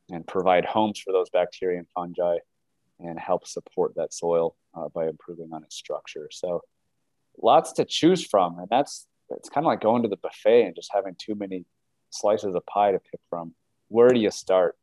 and 0.10 0.26
provide 0.28 0.66
homes 0.66 1.00
for 1.00 1.12
those 1.12 1.30
bacteria 1.30 1.80
and 1.80 1.88
fungi 1.90 2.38
and 3.00 3.20
help 3.20 3.48
support 3.48 3.94
that 3.96 4.14
soil 4.14 4.56
uh, 4.76 4.88
by 4.90 5.08
improving 5.08 5.50
on 5.54 5.64
its 5.64 5.76
structure. 5.76 6.30
So 6.32 6.62
lots 7.42 7.72
to 7.74 7.86
choose 7.86 8.26
from. 8.26 8.60
And 8.60 8.68
that's, 8.70 9.08
it's 9.32 9.50
kind 9.50 9.66
of 9.66 9.70
like 9.70 9.82
going 9.82 10.04
to 10.04 10.10
the 10.10 10.18
buffet 10.18 10.64
and 10.64 10.76
just 10.76 10.92
having 10.94 11.16
too 11.18 11.34
many 11.34 11.66
slices 12.12 12.54
of 12.54 12.66
pie 12.66 12.92
to 12.92 13.00
pick 13.00 13.22
from. 13.30 13.54
Where 13.92 14.10
do 14.10 14.20
you 14.20 14.32
start? 14.32 14.76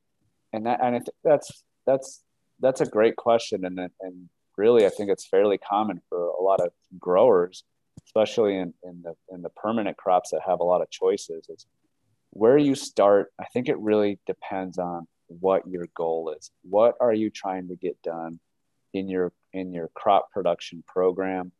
And 0.53 0.67
that, 0.67 0.81
and 0.83 0.97
I 0.97 0.99
think 0.99 1.17
that's, 1.25 1.65
that's, 1.87 2.23
that's 2.61 2.81
a 2.81 2.87
great 2.87 3.17
question. 3.17 3.65
And, 3.65 3.79
and 3.79 4.29
really, 4.57 4.85
I 4.85 4.91
think 4.91 5.11
it's 5.11 5.27
fairly 5.27 5.59
common 5.59 6.01
for 6.09 6.29
a 6.29 6.43
lot 6.43 6.61
of 6.61 6.71
growers, 6.99 7.65
especially 8.05 8.57
in, 8.57 8.75
in 8.85 9.03
the, 9.03 9.15
in 9.31 9.43
the 9.43 9.51
permanent 9.51 9.97
crops 9.97 10.31
that 10.31 10.43
have 10.47 10.61
a 10.61 10.65
lot 10.65 10.83
of 10.83 10.91
choices 10.91 11.49
is 11.49 11.67
where 12.31 12.59
you 12.59 12.75
start. 12.75 13.33
I 13.41 13.47
think 13.53 13.69
it 13.69 13.79
really 13.79 14.19
depends 14.27 14.79
on 14.79 15.07
what 15.29 15.67
your 15.67 15.87
goal 15.95 16.35
is. 16.37 16.51
What 16.63 16.95
are 17.01 17.13
you 17.13 17.31
trying 17.31 17.69
to 17.69 17.77
get 17.77 18.01
done 18.03 18.41
in 18.95 19.09
your 19.09 19.33
in 19.53 19.73
your 19.73 19.89
crop 19.95 20.31
production 20.31 20.83
program? 20.87 21.53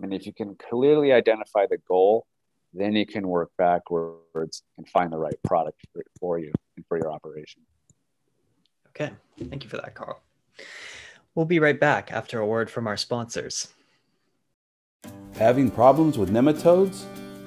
And 0.00 0.12
if 0.12 0.26
you 0.26 0.32
can 0.32 0.56
clearly 0.56 1.12
identify 1.12 1.66
the 1.70 1.78
goal, 1.78 2.26
then 2.72 2.94
you 2.94 3.06
can 3.06 3.28
work 3.28 3.50
backwards 3.58 4.62
and 4.78 4.88
find 4.88 5.12
the 5.12 5.18
right 5.18 5.36
product 5.44 5.80
for, 5.92 6.02
for 6.18 6.38
you 6.38 6.52
and 6.76 6.86
for 6.86 6.98
your 6.98 7.12
operation. 7.12 7.62
Okay, 8.88 9.10
thank 9.48 9.64
you 9.64 9.70
for 9.70 9.76
that, 9.78 9.94
Carl. 9.94 10.20
We'll 11.34 11.46
be 11.46 11.58
right 11.58 11.78
back 11.78 12.12
after 12.12 12.40
a 12.40 12.46
word 12.46 12.70
from 12.70 12.86
our 12.86 12.96
sponsors. 12.96 13.68
Having 15.36 15.70
problems 15.70 16.18
with 16.18 16.30
nematodes? 16.30 17.04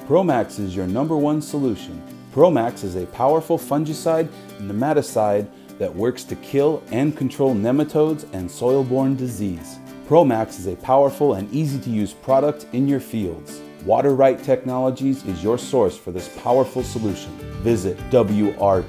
Promax 0.07 0.59
is 0.59 0.75
your 0.75 0.87
number 0.87 1.15
one 1.15 1.41
solution. 1.41 2.01
Promax 2.33 2.83
is 2.83 2.95
a 2.95 3.05
powerful 3.07 3.57
fungicide 3.57 4.29
and 4.57 4.69
nematicide 4.69 5.47
that 5.77 5.93
works 5.93 6.23
to 6.23 6.35
kill 6.37 6.83
and 6.91 7.15
control 7.15 7.55
nematodes 7.55 8.25
and 8.33 8.49
soil-borne 8.49 9.15
disease. 9.15 9.77
Promax 10.07 10.59
is 10.59 10.67
a 10.67 10.75
powerful 10.77 11.35
and 11.35 11.51
easy 11.53 11.79
to 11.79 11.89
use 11.89 12.13
product 12.13 12.65
in 12.73 12.87
your 12.87 12.99
fields. 12.99 13.61
WaterRight 13.85 14.43
Technologies 14.43 15.23
is 15.25 15.43
your 15.43 15.59
source 15.59 15.95
for 15.95 16.11
this 16.11 16.27
powerful 16.39 16.81
solution. 16.81 17.31
Visit 17.61 17.99
wrtag.com 18.09 18.87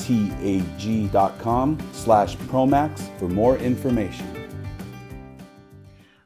slash 1.93 2.37
Promax 2.37 3.19
for 3.19 3.29
more 3.29 3.59
information. 3.59 4.47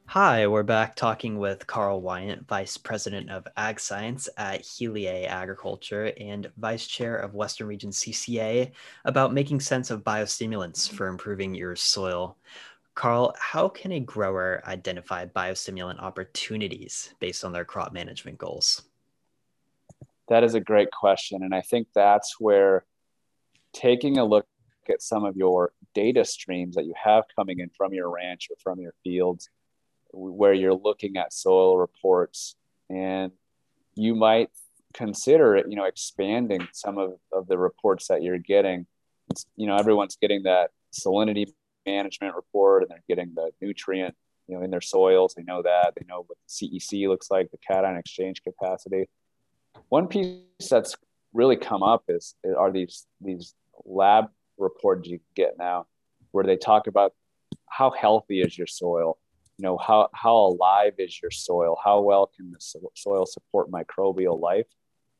Hi, 0.07 0.47
we're 0.47 0.62
back 0.62 0.95
talking 0.97 1.39
with 1.39 1.67
Carl 1.67 2.00
Wyant, 2.00 2.47
Vice 2.47 2.77
President 2.77 3.29
of 3.31 3.47
Ag 3.57 3.79
Science 3.81 4.29
at 4.37 4.62
Heliae 4.62 5.27
Agriculture 5.27 6.12
and 6.19 6.50
Vice 6.57 6.87
Chair 6.87 7.17
of 7.17 7.35
Western 7.35 7.67
Region 7.67 7.91
CCA, 7.91 8.71
about 9.05 9.33
making 9.33 9.61
sense 9.61 9.91
of 9.91 10.03
biostimulants 10.03 10.89
for 10.91 11.07
improving 11.07 11.55
your 11.55 11.77
soil. 11.77 12.37
Carl, 13.00 13.35
how 13.38 13.66
can 13.66 13.92
a 13.92 14.00
grower 14.00 14.62
identify 14.66 15.25
biostimulant 15.25 16.02
opportunities 16.02 17.14
based 17.19 17.47
on 17.47 17.52
their 17.54 17.64
crop 17.64 17.95
management 17.95 18.37
goals? 18.37 18.83
That 20.28 20.45
is 20.45 20.52
a 20.52 20.61
great 20.61 20.90
question. 20.90 21.42
And 21.42 21.54
I 21.54 21.62
think 21.62 21.88
that's 21.95 22.38
where 22.38 22.85
taking 23.73 24.19
a 24.19 24.25
look 24.26 24.47
at 24.90 25.00
some 25.00 25.25
of 25.25 25.35
your 25.35 25.73
data 25.95 26.26
streams 26.26 26.76
that 26.76 26.85
you 26.85 26.92
have 27.02 27.25
coming 27.35 27.61
in 27.61 27.71
from 27.71 27.95
your 27.95 28.11
ranch 28.11 28.49
or 28.50 28.57
from 28.62 28.78
your 28.78 28.92
fields 29.02 29.49
where 30.11 30.52
you're 30.52 30.75
looking 30.75 31.16
at 31.16 31.33
soil 31.33 31.78
reports 31.78 32.54
and 32.90 33.33
you 33.95 34.14
might 34.14 34.50
consider 34.92 35.57
it, 35.57 35.64
you 35.71 35.76
know, 35.76 35.85
expanding 35.85 36.69
some 36.75 36.99
of, 36.99 37.14
of 37.33 37.47
the 37.47 37.57
reports 37.57 38.09
that 38.09 38.23
you're 38.23 38.37
getting. 38.37 38.85
It's, 39.30 39.47
you 39.57 39.66
know, 39.66 39.76
everyone's 39.76 40.19
getting 40.21 40.42
that 40.42 40.73
salinity 40.92 41.47
management 41.87 42.35
report 42.35 42.83
and 42.83 42.91
they're 42.91 43.05
getting 43.09 43.33
the 43.35 43.51
nutrient, 43.61 44.15
you 44.47 44.57
know, 44.57 44.63
in 44.63 44.71
their 44.71 44.81
soils. 44.81 45.35
They 45.35 45.43
know 45.43 45.63
that. 45.63 45.95
They 45.97 46.05
know 46.09 46.25
what 46.27 46.39
the 46.39 46.79
CEC 46.81 47.09
looks 47.09 47.31
like, 47.31 47.51
the 47.51 47.59
cation 47.59 47.97
exchange 47.97 48.43
capacity. 48.43 49.09
One 49.89 50.07
piece 50.07 50.43
that's 50.69 50.97
really 51.33 51.57
come 51.57 51.83
up 51.83 52.05
is 52.09 52.35
are 52.59 52.73
these 52.73 53.07
these 53.21 53.55
lab 53.85 54.27
reports 54.59 55.09
you 55.09 55.21
get 55.35 55.55
now 55.59 55.87
where 56.33 56.45
they 56.45 56.57
talk 56.57 56.87
about 56.87 57.15
how 57.69 57.91
healthy 57.91 58.41
is 58.41 58.57
your 58.59 58.67
soil 58.67 59.19
you 59.59 59.63
know 59.63 59.77
how 59.79 60.09
how 60.15 60.35
alive 60.35 60.95
is 60.99 61.21
your 61.23 61.31
soil 61.31 61.79
how 61.83 62.01
well 62.01 62.31
can 62.35 62.51
the 62.51 62.81
soil 62.95 63.27
support 63.27 63.71
microbial 63.71 64.41
life 64.41 64.67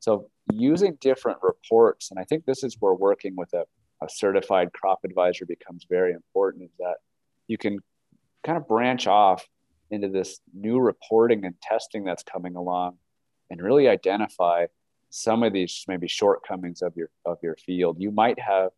so 0.01 0.29
using 0.53 0.97
different 1.01 1.39
reports 1.43 2.11
and 2.11 2.19
i 2.19 2.25
think 2.25 2.45
this 2.45 2.63
is 2.65 2.77
where 2.81 2.95
working 2.95 3.35
with 3.37 3.53
a, 3.55 3.65
a 4.03 4.09
certified 4.09 4.73
crop 4.73 5.01
advisor 5.05 5.47
becomes 5.47 5.87
very 5.89 6.13
important 6.13 6.65
is 6.65 6.71
that 6.79 6.97
you 7.47 7.59
can 7.59 7.79
kind 8.45 8.57
of 8.57 8.67
branch 8.67 9.07
off 9.07 9.47
into 9.91 10.09
this 10.09 10.41
new 10.55 10.79
reporting 10.79 11.45
and 11.45 11.55
testing 11.61 12.05
that's 12.05 12.23
coming 12.23 12.57
along 12.57 12.97
and 13.51 13.61
really 13.61 13.89
identify 13.89 14.67
some 15.11 15.43
of 15.43 15.53
these 15.53 15.85
maybe 15.89 16.07
shortcomings 16.07 16.83
of 16.83 16.97
your 16.97 17.11
of 17.27 17.37
your 17.43 17.57
field 17.57 17.97
you 17.99 18.13
might 18.13 18.39
have 18.39 18.71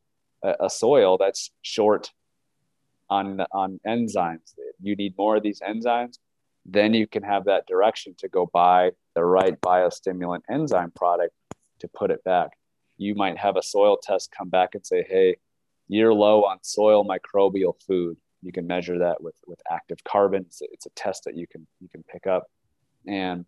a, 0.43 0.55
a 0.61 0.71
soil 0.71 1.19
that's 1.19 1.51
short 1.61 2.11
on 3.13 3.41
on 3.53 3.79
enzymes. 3.87 4.55
You 4.81 4.97
need 4.97 5.15
more 5.19 5.37
of 5.37 5.43
these 5.43 5.61
enzymes, 5.61 6.19
then 6.65 6.95
you 6.95 7.07
can 7.07 7.23
have 7.23 7.45
that 7.45 7.67
direction 7.67 8.15
to 8.19 8.29
go 8.29 8.49
buy 8.53 8.93
the 9.15 9.25
right 9.25 9.61
biostimulant 9.61 10.43
enzyme 10.51 10.93
product 10.93 11.35
to 11.81 11.89
put 11.89 12.11
it 12.11 12.25
back. 12.25 12.51
You 13.03 13.15
might 13.15 13.39
have 13.39 13.57
a 13.57 13.63
soil 13.63 13.97
test 14.03 14.35
come 14.37 14.49
back 14.49 14.71
and 14.75 14.87
say, 14.87 15.05
"Hey, 15.09 15.37
you're 15.89 16.15
low 16.15 16.45
on 16.45 16.59
soil 16.63 17.05
microbial 17.05 17.75
food." 17.87 18.17
You 18.43 18.53
can 18.53 18.67
measure 18.67 18.99
that 18.99 19.23
with 19.23 19.37
with 19.47 19.61
active 19.71 20.03
carbon. 20.05 20.43
It's 20.47 20.63
a, 20.63 20.67
it's 20.73 20.87
a 20.87 20.91
test 20.91 21.25
that 21.25 21.37
you 21.37 21.47
can 21.47 21.67
you 21.81 21.89
can 21.89 22.03
pick 22.05 22.27
up, 22.27 22.45
and 23.07 23.45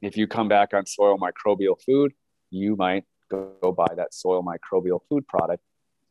if 0.00 0.16
you 0.16 0.26
come 0.26 0.48
back 0.48 0.74
on 0.74 0.84
soil 0.86 1.18
microbial 1.18 1.80
food, 1.80 2.12
you 2.50 2.76
might 2.76 3.04
go, 3.30 3.52
go 3.62 3.72
buy 3.72 3.92
that 3.96 4.12
soil 4.12 4.42
microbial 4.42 5.00
food 5.08 5.26
product 5.28 5.62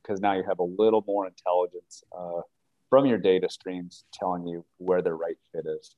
because 0.01 0.20
now 0.20 0.34
you 0.34 0.43
have 0.43 0.60
a 0.60 0.63
little 0.63 1.03
more 1.05 1.27
intelligence 1.27 2.03
uh, 2.17 2.41
from 2.89 3.05
your 3.05 3.17
data 3.17 3.50
streams 3.50 4.05
telling 4.13 4.48
you 4.48 4.65
where 4.77 5.01
the 5.01 5.13
right 5.13 5.38
fit 5.51 5.65
is. 5.65 5.96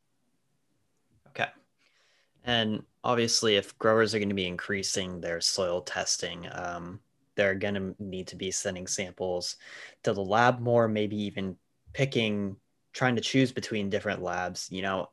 And 2.43 2.83
obviously, 3.03 3.55
if 3.55 3.77
growers 3.77 4.13
are 4.13 4.19
going 4.19 4.29
to 4.29 4.35
be 4.35 4.47
increasing 4.47 5.21
their 5.21 5.39
soil 5.41 5.81
testing, 5.81 6.47
um, 6.51 6.99
they're 7.35 7.55
going 7.55 7.75
to 7.75 7.95
need 7.99 8.27
to 8.27 8.35
be 8.35 8.51
sending 8.51 8.87
samples 8.87 9.55
to 10.03 10.13
the 10.13 10.23
lab 10.23 10.59
more, 10.59 10.87
maybe 10.87 11.15
even 11.23 11.55
picking, 11.93 12.57
trying 12.91 13.15
to 13.15 13.21
choose 13.21 13.51
between 13.51 13.89
different 13.89 14.21
labs. 14.21 14.67
You 14.71 14.81
know, 14.81 15.09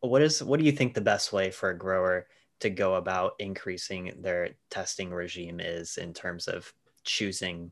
what 0.00 0.22
is 0.22 0.42
what 0.42 0.60
do 0.60 0.66
you 0.66 0.72
think 0.72 0.94
the 0.94 1.00
best 1.00 1.32
way 1.32 1.50
for 1.50 1.70
a 1.70 1.78
grower 1.78 2.26
to 2.60 2.70
go 2.70 2.94
about 2.94 3.34
increasing 3.38 4.12
their 4.20 4.50
testing 4.70 5.10
regime 5.10 5.60
is 5.60 5.98
in 5.98 6.14
terms 6.14 6.48
of 6.48 6.72
choosing 7.04 7.70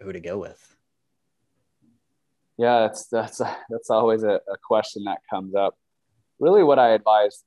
who 0.00 0.12
to 0.12 0.20
go 0.20 0.38
with? 0.38 0.76
Yeah, 2.56 2.80
that's 2.80 3.06
that's 3.06 3.38
that's 3.70 3.90
always 3.90 4.22
a, 4.22 4.40
a 4.48 4.56
question 4.62 5.04
that 5.04 5.18
comes 5.28 5.54
up. 5.54 5.76
Really, 6.38 6.62
what 6.62 6.78
I 6.78 6.90
advise 6.90 7.42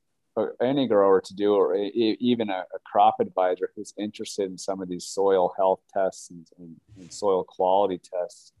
any 0.60 0.86
grower 0.86 1.20
to 1.20 1.34
do, 1.34 1.54
or 1.54 1.74
even 1.74 2.50
a, 2.50 2.64
a, 2.74 2.78
crop 2.84 3.16
advisor 3.20 3.70
who's 3.74 3.94
interested 3.98 4.50
in 4.50 4.58
some 4.58 4.80
of 4.80 4.88
these 4.88 5.06
soil 5.06 5.52
health 5.56 5.80
tests 5.92 6.30
and, 6.30 6.46
and, 6.58 6.76
and, 6.98 7.12
soil 7.12 7.44
quality 7.44 7.98
tests, 7.98 8.52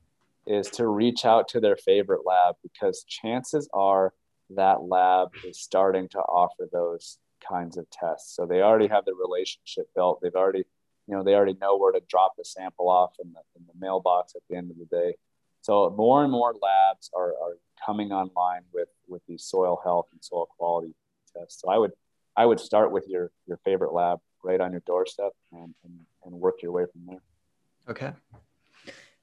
is 0.46 0.68
to 0.70 0.86
reach 0.86 1.24
out 1.24 1.48
to 1.48 1.60
their 1.60 1.76
favorite 1.76 2.22
lab 2.24 2.56
because 2.62 3.04
chances 3.04 3.68
are 3.72 4.12
that 4.50 4.82
lab 4.82 5.28
is 5.44 5.60
starting 5.60 6.08
to 6.08 6.18
offer 6.18 6.68
those 6.72 7.18
kinds 7.46 7.76
of 7.76 7.88
tests. 7.90 8.34
So 8.34 8.46
they 8.46 8.62
already 8.62 8.88
have 8.88 9.04
the 9.04 9.14
relationship 9.14 9.88
built. 9.94 10.20
They've 10.22 10.34
already, 10.34 10.64
you 11.06 11.16
know, 11.16 11.22
they 11.22 11.34
already 11.34 11.56
know 11.60 11.76
where 11.76 11.92
to 11.92 12.00
drop 12.08 12.34
the 12.36 12.44
sample 12.44 12.88
off 12.88 13.14
in 13.22 13.32
the, 13.32 13.40
in 13.56 13.66
the 13.66 13.78
mailbox 13.78 14.34
at 14.34 14.42
the 14.48 14.56
end 14.56 14.70
of 14.70 14.78
the 14.78 14.86
day. 14.86 15.16
So 15.60 15.92
more 15.96 16.22
and 16.22 16.32
more 16.32 16.54
labs 16.54 17.10
are, 17.14 17.30
are 17.30 17.58
coming 17.84 18.12
online 18.12 18.62
with, 18.72 18.88
with 19.06 19.22
these 19.28 19.44
soil 19.44 19.80
health 19.84 20.06
and 20.12 20.24
soil 20.24 20.48
quality 20.56 20.94
tests. 21.36 21.60
So 21.62 21.70
I 21.70 21.78
would, 21.78 21.92
I 22.36 22.46
would 22.46 22.60
start 22.60 22.92
with 22.92 23.06
your, 23.08 23.30
your 23.46 23.58
favorite 23.64 23.92
lab 23.92 24.18
right 24.44 24.60
on 24.60 24.72
your 24.72 24.82
doorstep 24.86 25.32
and, 25.52 25.74
and, 25.84 25.98
and 26.24 26.34
work 26.34 26.62
your 26.62 26.72
way 26.72 26.84
from 26.92 27.02
there. 27.06 27.22
Okay. 27.88 28.12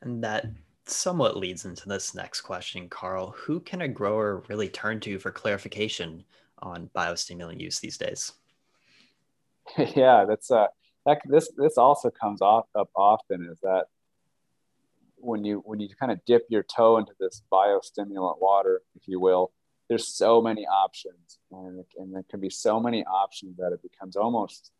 And 0.02 0.24
that 0.24 0.48
somewhat 0.88 1.38
leads 1.38 1.66
into 1.66 1.88
this 1.88 2.14
next 2.14 2.42
question, 2.42 2.90
Carl. 2.90 3.34
Who 3.38 3.60
can 3.60 3.82
a 3.82 3.88
grower 3.88 4.44
really 4.48 4.70
turn 4.70 5.00
to 5.02 5.20
for 5.20 5.32
clarification 5.32 6.24
on 6.60 6.90
biostimulant 6.96 7.60
use 7.60 7.80
these 7.80 7.98
days? 7.98 8.34
yeah, 9.96 10.26
that's 10.26 10.52
uh, 10.52 10.68
that, 11.06 11.22
this 11.26 11.52
this 11.58 11.78
also 11.78 12.12
comes 12.12 12.42
off 12.42 12.66
up 12.76 12.90
often 12.96 13.48
is 13.52 13.60
that 13.62 13.86
when 15.18 15.44
you 15.44 15.62
when 15.66 15.80
you 15.80 15.90
kind 16.00 16.12
of 16.12 16.24
dip 16.26 16.44
your 16.50 16.64
toe 16.64 16.98
into 16.98 17.14
this 17.20 17.42
biostimulant 17.52 18.40
water, 18.40 18.82
if 18.96 19.08
you 19.08 19.20
will, 19.20 19.52
there's 19.90 20.08
so 20.08 20.42
many 20.42 20.66
options, 20.66 21.40
and, 21.52 21.84
and 21.98 22.14
there 22.14 22.26
can 22.30 22.40
be 22.40 22.50
so 22.50 22.80
many 22.80 23.06
options 23.06 23.58
that 23.58 23.72
it 23.72 23.82
becomes 23.82 24.16
almost 24.16 24.72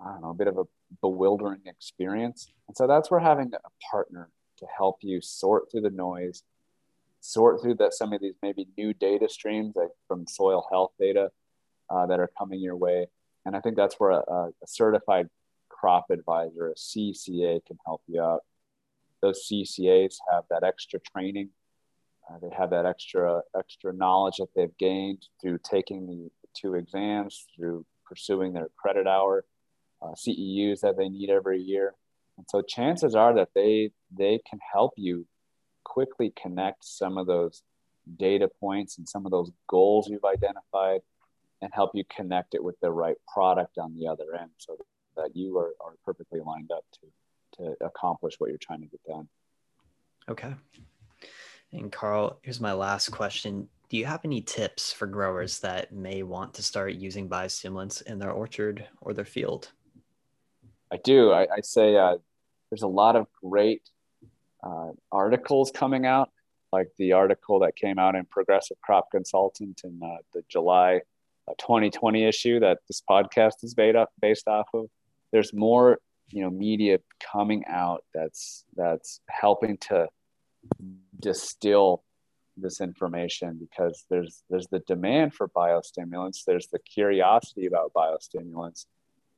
I 0.00 0.12
don't 0.12 0.22
know 0.22 0.30
a 0.30 0.34
bit 0.34 0.48
of 0.48 0.58
a 0.58 0.64
bewildering 1.02 1.62
experience. 1.66 2.52
And 2.68 2.76
so 2.76 2.86
that's 2.86 3.10
where 3.10 3.20
having 3.20 3.52
a 3.52 3.90
partner 3.90 4.30
to 4.58 4.66
help 4.76 4.98
you 5.02 5.20
sort 5.20 5.70
through 5.70 5.82
the 5.82 5.90
noise, 5.90 6.42
sort 7.20 7.60
through 7.60 7.74
that 7.76 7.94
some 7.94 8.12
of 8.12 8.20
these 8.20 8.34
maybe 8.42 8.68
new 8.76 8.92
data 8.94 9.28
streams 9.28 9.74
like 9.76 9.90
from 10.06 10.26
soil 10.26 10.66
health 10.70 10.92
data 10.98 11.30
uh, 11.90 12.06
that 12.06 12.20
are 12.20 12.30
coming 12.38 12.60
your 12.60 12.76
way. 12.76 13.06
And 13.44 13.56
I 13.56 13.60
think 13.60 13.76
that's 13.76 13.96
where 13.98 14.10
a, 14.10 14.22
a, 14.28 14.66
certified 14.66 15.28
crop 15.68 16.06
advisor, 16.10 16.70
a 16.70 16.74
CCA, 16.74 17.64
can 17.64 17.78
help 17.86 18.02
you 18.06 18.20
out. 18.20 18.42
Those 19.22 19.48
CCAs 19.50 20.16
have 20.30 20.44
that 20.50 20.64
extra 20.64 21.00
training. 21.00 21.50
Uh, 22.28 22.38
they 22.40 22.50
have 22.56 22.70
that 22.70 22.86
extra 22.86 23.40
extra 23.56 23.92
knowledge 23.92 24.36
that 24.38 24.48
they've 24.54 24.76
gained 24.78 25.26
through 25.40 25.58
taking 25.70 26.06
the 26.06 26.30
two 26.54 26.74
exams, 26.74 27.46
through 27.56 27.84
pursuing 28.06 28.52
their 28.52 28.68
credit 28.76 29.06
hour, 29.06 29.44
uh, 30.02 30.12
CEUs 30.14 30.80
that 30.80 30.96
they 30.96 31.08
need 31.08 31.30
every 31.30 31.60
year. 31.60 31.94
And 32.36 32.46
so 32.48 32.62
chances 32.62 33.14
are 33.14 33.34
that 33.34 33.50
they 33.54 33.90
they 34.16 34.40
can 34.48 34.58
help 34.72 34.92
you 34.96 35.26
quickly 35.84 36.32
connect 36.40 36.84
some 36.84 37.18
of 37.18 37.26
those 37.26 37.62
data 38.18 38.48
points 38.60 38.98
and 38.98 39.08
some 39.08 39.26
of 39.26 39.32
those 39.32 39.50
goals 39.68 40.08
you've 40.08 40.24
identified 40.24 41.00
and 41.60 41.70
help 41.74 41.90
you 41.94 42.04
connect 42.14 42.54
it 42.54 42.62
with 42.62 42.76
the 42.80 42.90
right 42.90 43.16
product 43.32 43.78
on 43.78 43.94
the 43.94 44.06
other 44.06 44.34
end 44.38 44.50
so 44.58 44.76
that 45.16 45.30
you 45.34 45.58
are, 45.58 45.72
are 45.84 45.94
perfectly 46.04 46.40
lined 46.40 46.70
up 46.70 46.84
to 46.92 47.00
to 47.56 47.74
accomplish 47.84 48.34
what 48.38 48.50
you're 48.50 48.58
trying 48.58 48.80
to 48.80 48.86
get 48.86 49.02
done. 49.04 49.28
Okay. 50.28 50.54
And 51.72 51.92
Carl, 51.92 52.38
here's 52.42 52.60
my 52.60 52.72
last 52.72 53.10
question. 53.10 53.68
Do 53.88 53.96
you 53.96 54.06
have 54.06 54.24
any 54.24 54.40
tips 54.40 54.92
for 54.92 55.06
growers 55.06 55.60
that 55.60 55.92
may 55.92 56.22
want 56.22 56.54
to 56.54 56.62
start 56.62 56.94
using 56.94 57.28
biostimulants 57.28 58.02
in 58.02 58.18
their 58.18 58.30
orchard 58.30 58.86
or 59.00 59.12
their 59.12 59.24
field? 59.24 59.72
I 60.90 60.96
do. 60.98 61.32
I, 61.32 61.42
I 61.42 61.60
say 61.62 61.96
uh, 61.96 62.16
there's 62.70 62.82
a 62.82 62.88
lot 62.88 63.16
of 63.16 63.26
great 63.42 63.82
uh, 64.62 64.90
articles 65.12 65.70
coming 65.70 66.06
out, 66.06 66.30
like 66.72 66.88
the 66.98 67.12
article 67.12 67.60
that 67.60 67.76
came 67.76 67.98
out 67.98 68.14
in 68.14 68.24
Progressive 68.26 68.78
Crop 68.82 69.10
Consultant 69.10 69.82
in 69.84 70.00
uh, 70.02 70.16
the 70.32 70.42
July 70.48 71.00
2020 71.58 72.24
uh, 72.24 72.28
issue 72.28 72.60
that 72.60 72.78
this 72.88 73.02
podcast 73.08 73.62
is 73.62 73.74
based 73.74 74.48
off 74.48 74.68
of. 74.74 74.86
There's 75.32 75.52
more, 75.52 75.98
you 76.30 76.42
know, 76.42 76.50
media 76.50 77.00
coming 77.20 77.64
out 77.66 78.04
that's 78.14 78.64
that's 78.76 79.20
helping 79.28 79.76
to 79.88 80.08
distill 81.20 82.02
this 82.56 82.80
information 82.80 83.56
because 83.58 84.04
there's 84.10 84.42
there's 84.50 84.66
the 84.68 84.80
demand 84.80 85.34
for 85.34 85.48
biostimulants, 85.48 86.44
there's 86.46 86.68
the 86.68 86.78
curiosity 86.80 87.66
about 87.66 87.92
biostimulants, 87.92 88.86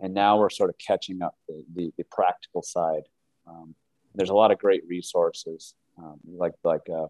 and 0.00 0.14
now 0.14 0.38
we're 0.38 0.50
sort 0.50 0.70
of 0.70 0.76
catching 0.78 1.22
up 1.22 1.36
the, 1.48 1.64
the, 1.74 1.92
the 1.98 2.04
practical 2.04 2.62
side 2.62 3.02
um, 3.46 3.74
there's 4.14 4.30
a 4.30 4.34
lot 4.34 4.50
of 4.50 4.58
great 4.58 4.82
resources 4.88 5.74
um, 5.98 6.18
like 6.26 6.54
like 6.64 6.88
uh, 6.88 7.06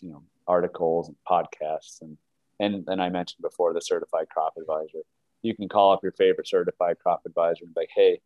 you 0.00 0.10
know 0.10 0.22
articles 0.46 1.08
and 1.08 1.16
podcasts 1.28 2.00
and 2.02 2.16
and 2.60 2.84
and 2.88 3.02
I 3.02 3.08
mentioned 3.08 3.42
before 3.42 3.72
the 3.72 3.80
certified 3.80 4.28
crop 4.28 4.54
advisor. 4.58 5.00
You 5.42 5.54
can 5.54 5.68
call 5.68 5.92
up 5.92 6.00
your 6.02 6.12
favorite 6.12 6.48
certified 6.48 6.98
crop 7.00 7.22
advisor 7.26 7.64
and 7.64 7.74
be 7.74 7.82
like, 7.82 7.90
hey, 7.94 8.20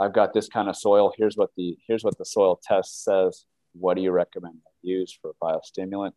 I've 0.00 0.12
got 0.12 0.32
this 0.32 0.48
kind 0.48 0.68
of 0.68 0.76
soil. 0.76 1.12
Here's 1.16 1.36
what 1.36 1.50
the 1.56 1.76
here's 1.86 2.04
what 2.04 2.18
the 2.18 2.24
soil 2.24 2.60
test 2.62 3.04
says. 3.04 3.44
What 3.72 3.94
do 3.94 4.02
you 4.02 4.10
recommend 4.10 4.56
I 4.66 4.70
use 4.82 5.16
for 5.20 5.30
a 5.30 5.44
biostimulant? 5.44 6.12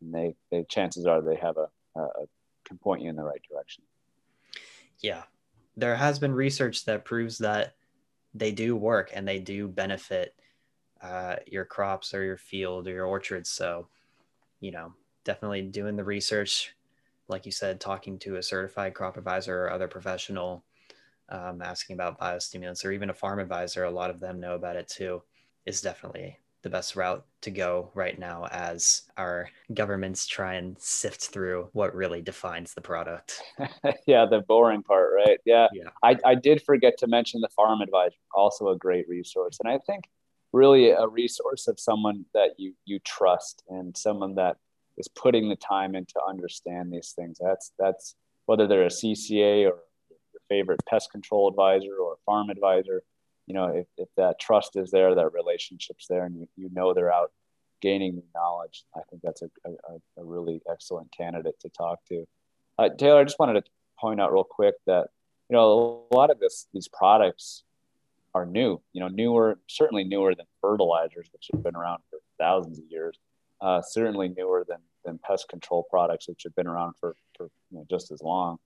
And 0.00 0.14
they, 0.14 0.36
they 0.50 0.64
chances 0.68 1.06
are 1.06 1.20
they 1.20 1.36
have 1.36 1.56
a, 1.56 1.68
a, 1.98 2.02
a 2.02 2.26
can 2.64 2.78
point 2.78 3.02
you 3.02 3.10
in 3.10 3.16
the 3.16 3.22
right 3.22 3.40
direction. 3.50 3.84
Yeah, 5.00 5.22
there 5.76 5.96
has 5.96 6.18
been 6.18 6.32
research 6.32 6.84
that 6.84 7.04
proves 7.04 7.38
that 7.38 7.74
they 8.34 8.52
do 8.52 8.76
work 8.76 9.10
and 9.14 9.26
they 9.26 9.38
do 9.38 9.68
benefit 9.68 10.34
uh, 11.00 11.36
your 11.46 11.64
crops 11.64 12.12
or 12.12 12.24
your 12.24 12.36
field 12.36 12.88
or 12.88 12.92
your 12.92 13.06
orchards. 13.06 13.50
So, 13.50 13.88
you 14.60 14.70
know, 14.70 14.92
definitely 15.24 15.62
doing 15.62 15.96
the 15.96 16.04
research, 16.04 16.74
like 17.28 17.46
you 17.46 17.52
said, 17.52 17.80
talking 17.80 18.18
to 18.20 18.36
a 18.36 18.42
certified 18.42 18.94
crop 18.94 19.16
advisor 19.16 19.64
or 19.64 19.70
other 19.70 19.88
professional, 19.88 20.64
um, 21.28 21.62
asking 21.62 21.94
about 21.94 22.18
biostimulants 22.18 22.84
or 22.84 22.92
even 22.92 23.10
a 23.10 23.14
farm 23.14 23.38
advisor. 23.38 23.84
A 23.84 23.90
lot 23.90 24.10
of 24.10 24.20
them 24.20 24.40
know 24.40 24.54
about 24.54 24.76
it 24.76 24.88
too. 24.88 25.22
Is 25.66 25.80
definitely 25.80 26.38
the 26.62 26.70
best 26.70 26.96
route 26.96 27.24
to 27.40 27.50
go 27.50 27.90
right 27.94 28.18
now 28.18 28.46
as 28.50 29.02
our 29.16 29.48
governments 29.74 30.26
try 30.26 30.54
and 30.54 30.78
sift 30.78 31.26
through 31.26 31.68
what 31.72 31.94
really 31.94 32.20
defines 32.20 32.74
the 32.74 32.80
product. 32.80 33.40
yeah, 34.06 34.26
the 34.26 34.40
boring 34.48 34.82
part, 34.82 35.12
right? 35.14 35.38
Yeah. 35.44 35.68
yeah. 35.72 35.90
I, 36.02 36.16
I 36.24 36.34
did 36.34 36.62
forget 36.62 36.98
to 36.98 37.06
mention 37.06 37.40
the 37.40 37.48
farm 37.48 37.80
advisor, 37.80 38.16
also 38.34 38.68
a 38.70 38.76
great 38.76 39.08
resource. 39.08 39.58
And 39.62 39.72
I 39.72 39.78
think 39.86 40.08
really 40.52 40.90
a 40.90 41.06
resource 41.06 41.68
of 41.68 41.78
someone 41.78 42.24
that 42.34 42.50
you 42.56 42.74
you 42.84 42.98
trust 43.00 43.62
and 43.68 43.96
someone 43.96 44.34
that 44.36 44.56
is 44.96 45.08
putting 45.08 45.48
the 45.48 45.56
time 45.56 45.94
in 45.94 46.04
to 46.06 46.20
understand 46.26 46.92
these 46.92 47.12
things. 47.14 47.38
That's 47.40 47.72
that's 47.78 48.14
whether 48.46 48.66
they're 48.66 48.84
a 48.84 48.88
CCA 48.88 49.68
or 49.68 49.78
your 50.10 50.40
favorite 50.48 50.80
pest 50.88 51.12
control 51.12 51.48
advisor 51.48 51.96
or 52.02 52.16
farm 52.24 52.50
advisor 52.50 53.02
you 53.48 53.54
know, 53.56 53.68
if, 53.80 53.88
if 54.04 54.10
that 54.16 54.34
trust 54.46 54.72
is 54.82 54.88
there, 54.96 55.10
that 55.14 55.32
relationship's 55.42 56.06
there, 56.10 56.24
and 56.26 56.34
you, 56.38 56.46
you 56.62 56.68
know 56.76 56.88
they're 56.94 57.14
out 57.18 57.30
gaining 57.80 58.14
knowledge, 58.34 58.76
I 58.98 59.02
think 59.08 59.20
that's 59.22 59.42
a, 59.46 59.50
a, 59.70 59.94
a 60.20 60.24
really 60.34 60.58
excellent 60.72 61.08
candidate 61.20 61.58
to 61.64 61.68
talk 61.70 61.98
to. 62.10 62.18
Uh, 62.78 62.88
Taylor, 62.98 63.20
I 63.20 63.24
just 63.24 63.40
wanted 63.42 63.56
to 63.60 63.64
point 64.02 64.20
out 64.20 64.32
real 64.36 64.48
quick 64.58 64.74
that, 64.90 65.04
you 65.48 65.54
know, 65.56 65.64
a 66.12 66.14
lot 66.20 66.30
of 66.30 66.38
this, 66.38 66.56
these 66.74 66.88
products 67.00 67.46
are 68.36 68.46
new, 68.58 68.72
you 68.94 69.00
know, 69.02 69.10
newer, 69.22 69.58
certainly 69.80 70.04
newer 70.14 70.32
than 70.34 70.46
fertilizers, 70.60 71.26
which 71.32 71.46
have 71.52 71.62
been 71.66 71.76
around 71.80 72.00
for 72.10 72.18
thousands 72.38 72.78
of 72.78 72.84
years, 72.90 73.16
uh, 73.64 73.80
certainly 73.82 74.28
newer 74.40 74.60
than, 74.68 74.82
than 75.04 75.18
pest 75.28 75.48
control 75.48 75.82
products, 75.94 76.28
which 76.28 76.42
have 76.46 76.54
been 76.54 76.70
around 76.72 76.94
for, 77.00 77.10
for 77.36 77.46
you 77.70 77.78
know, 77.78 77.86
just 77.88 78.12
as 78.12 78.20
long. 78.22 78.58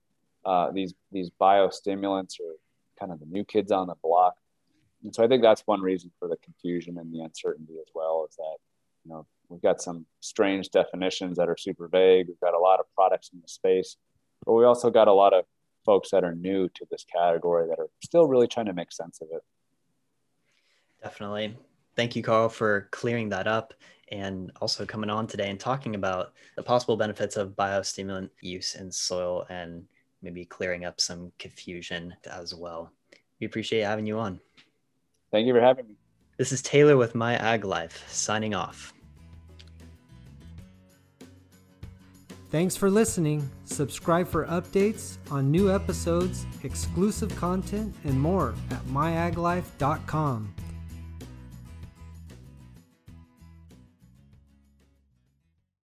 uh, 0.45 0.71
these 0.71 0.93
these 1.11 1.29
biostimulants 1.39 2.39
are 2.39 2.55
kind 2.99 3.11
of 3.11 3.19
the 3.19 3.25
new 3.25 3.43
kids 3.43 3.71
on 3.71 3.87
the 3.87 3.95
block. 4.03 4.35
And 5.03 5.13
so 5.13 5.23
I 5.23 5.27
think 5.27 5.41
that's 5.41 5.63
one 5.65 5.81
reason 5.81 6.11
for 6.17 6.27
the 6.27 6.37
confusion 6.37 6.97
and 6.97 7.13
the 7.13 7.21
uncertainty 7.21 7.73
as 7.79 7.91
well 7.93 8.25
is 8.29 8.35
that, 8.37 8.57
you 9.03 9.11
know, 9.11 9.25
we've 9.49 9.61
got 9.61 9.81
some 9.81 10.05
strange 10.21 10.69
definitions 10.69 11.37
that 11.37 11.49
are 11.49 11.57
super 11.57 11.87
vague. 11.87 12.27
We've 12.27 12.39
got 12.39 12.53
a 12.53 12.59
lot 12.59 12.79
of 12.79 12.85
products 12.95 13.31
in 13.33 13.41
the 13.41 13.47
space, 13.47 13.97
but 14.45 14.53
we 14.53 14.63
also 14.63 14.89
got 14.89 15.07
a 15.07 15.13
lot 15.13 15.33
of 15.33 15.45
folks 15.85 16.11
that 16.11 16.23
are 16.23 16.33
new 16.33 16.69
to 16.69 16.85
this 16.89 17.05
category 17.11 17.67
that 17.67 17.79
are 17.79 17.89
still 18.03 18.27
really 18.27 18.47
trying 18.47 18.67
to 18.67 18.73
make 18.73 18.91
sense 18.91 19.19
of 19.21 19.27
it. 19.33 19.41
Definitely. 21.01 21.57
Thank 21.95 22.15
you, 22.15 22.23
Carl, 22.23 22.49
for 22.49 22.87
clearing 22.91 23.29
that 23.29 23.47
up 23.47 23.73
and 24.11 24.51
also 24.61 24.85
coming 24.85 25.09
on 25.09 25.27
today 25.27 25.49
and 25.49 25.59
talking 25.59 25.95
about 25.95 26.33
the 26.55 26.63
possible 26.63 26.95
benefits 26.95 27.35
of 27.35 27.49
biostimulant 27.49 28.29
use 28.41 28.75
in 28.75 28.91
soil 28.91 29.45
and 29.49 29.83
maybe 30.21 30.45
clearing 30.45 30.85
up 30.85 31.01
some 31.01 31.31
confusion 31.37 32.15
as 32.25 32.55
well. 32.55 32.91
We 33.39 33.47
appreciate 33.47 33.81
having 33.81 34.05
you 34.05 34.17
on. 34.19 34.39
Thank 35.33 35.47
you 35.47 35.53
for 35.53 35.61
having 35.61 35.87
me. 35.87 35.95
This 36.37 36.51
is 36.51 36.61
Taylor 36.61 36.95
with 36.95 37.15
My 37.15 37.33
Ag 37.37 37.65
Life 37.65 38.07
signing 38.07 38.53
off. 38.53 38.93
Thanks 42.51 42.75
for 42.75 42.87
listening. 42.87 43.49
Subscribe 43.65 44.27
for 44.27 44.45
updates 44.45 45.17
on 45.31 45.49
new 45.49 45.73
episodes, 45.73 46.45
exclusive 46.61 47.35
content, 47.35 47.95
and 48.03 48.21
more 48.21 48.53
at 48.69 48.85
myaglife.com. 48.85 50.53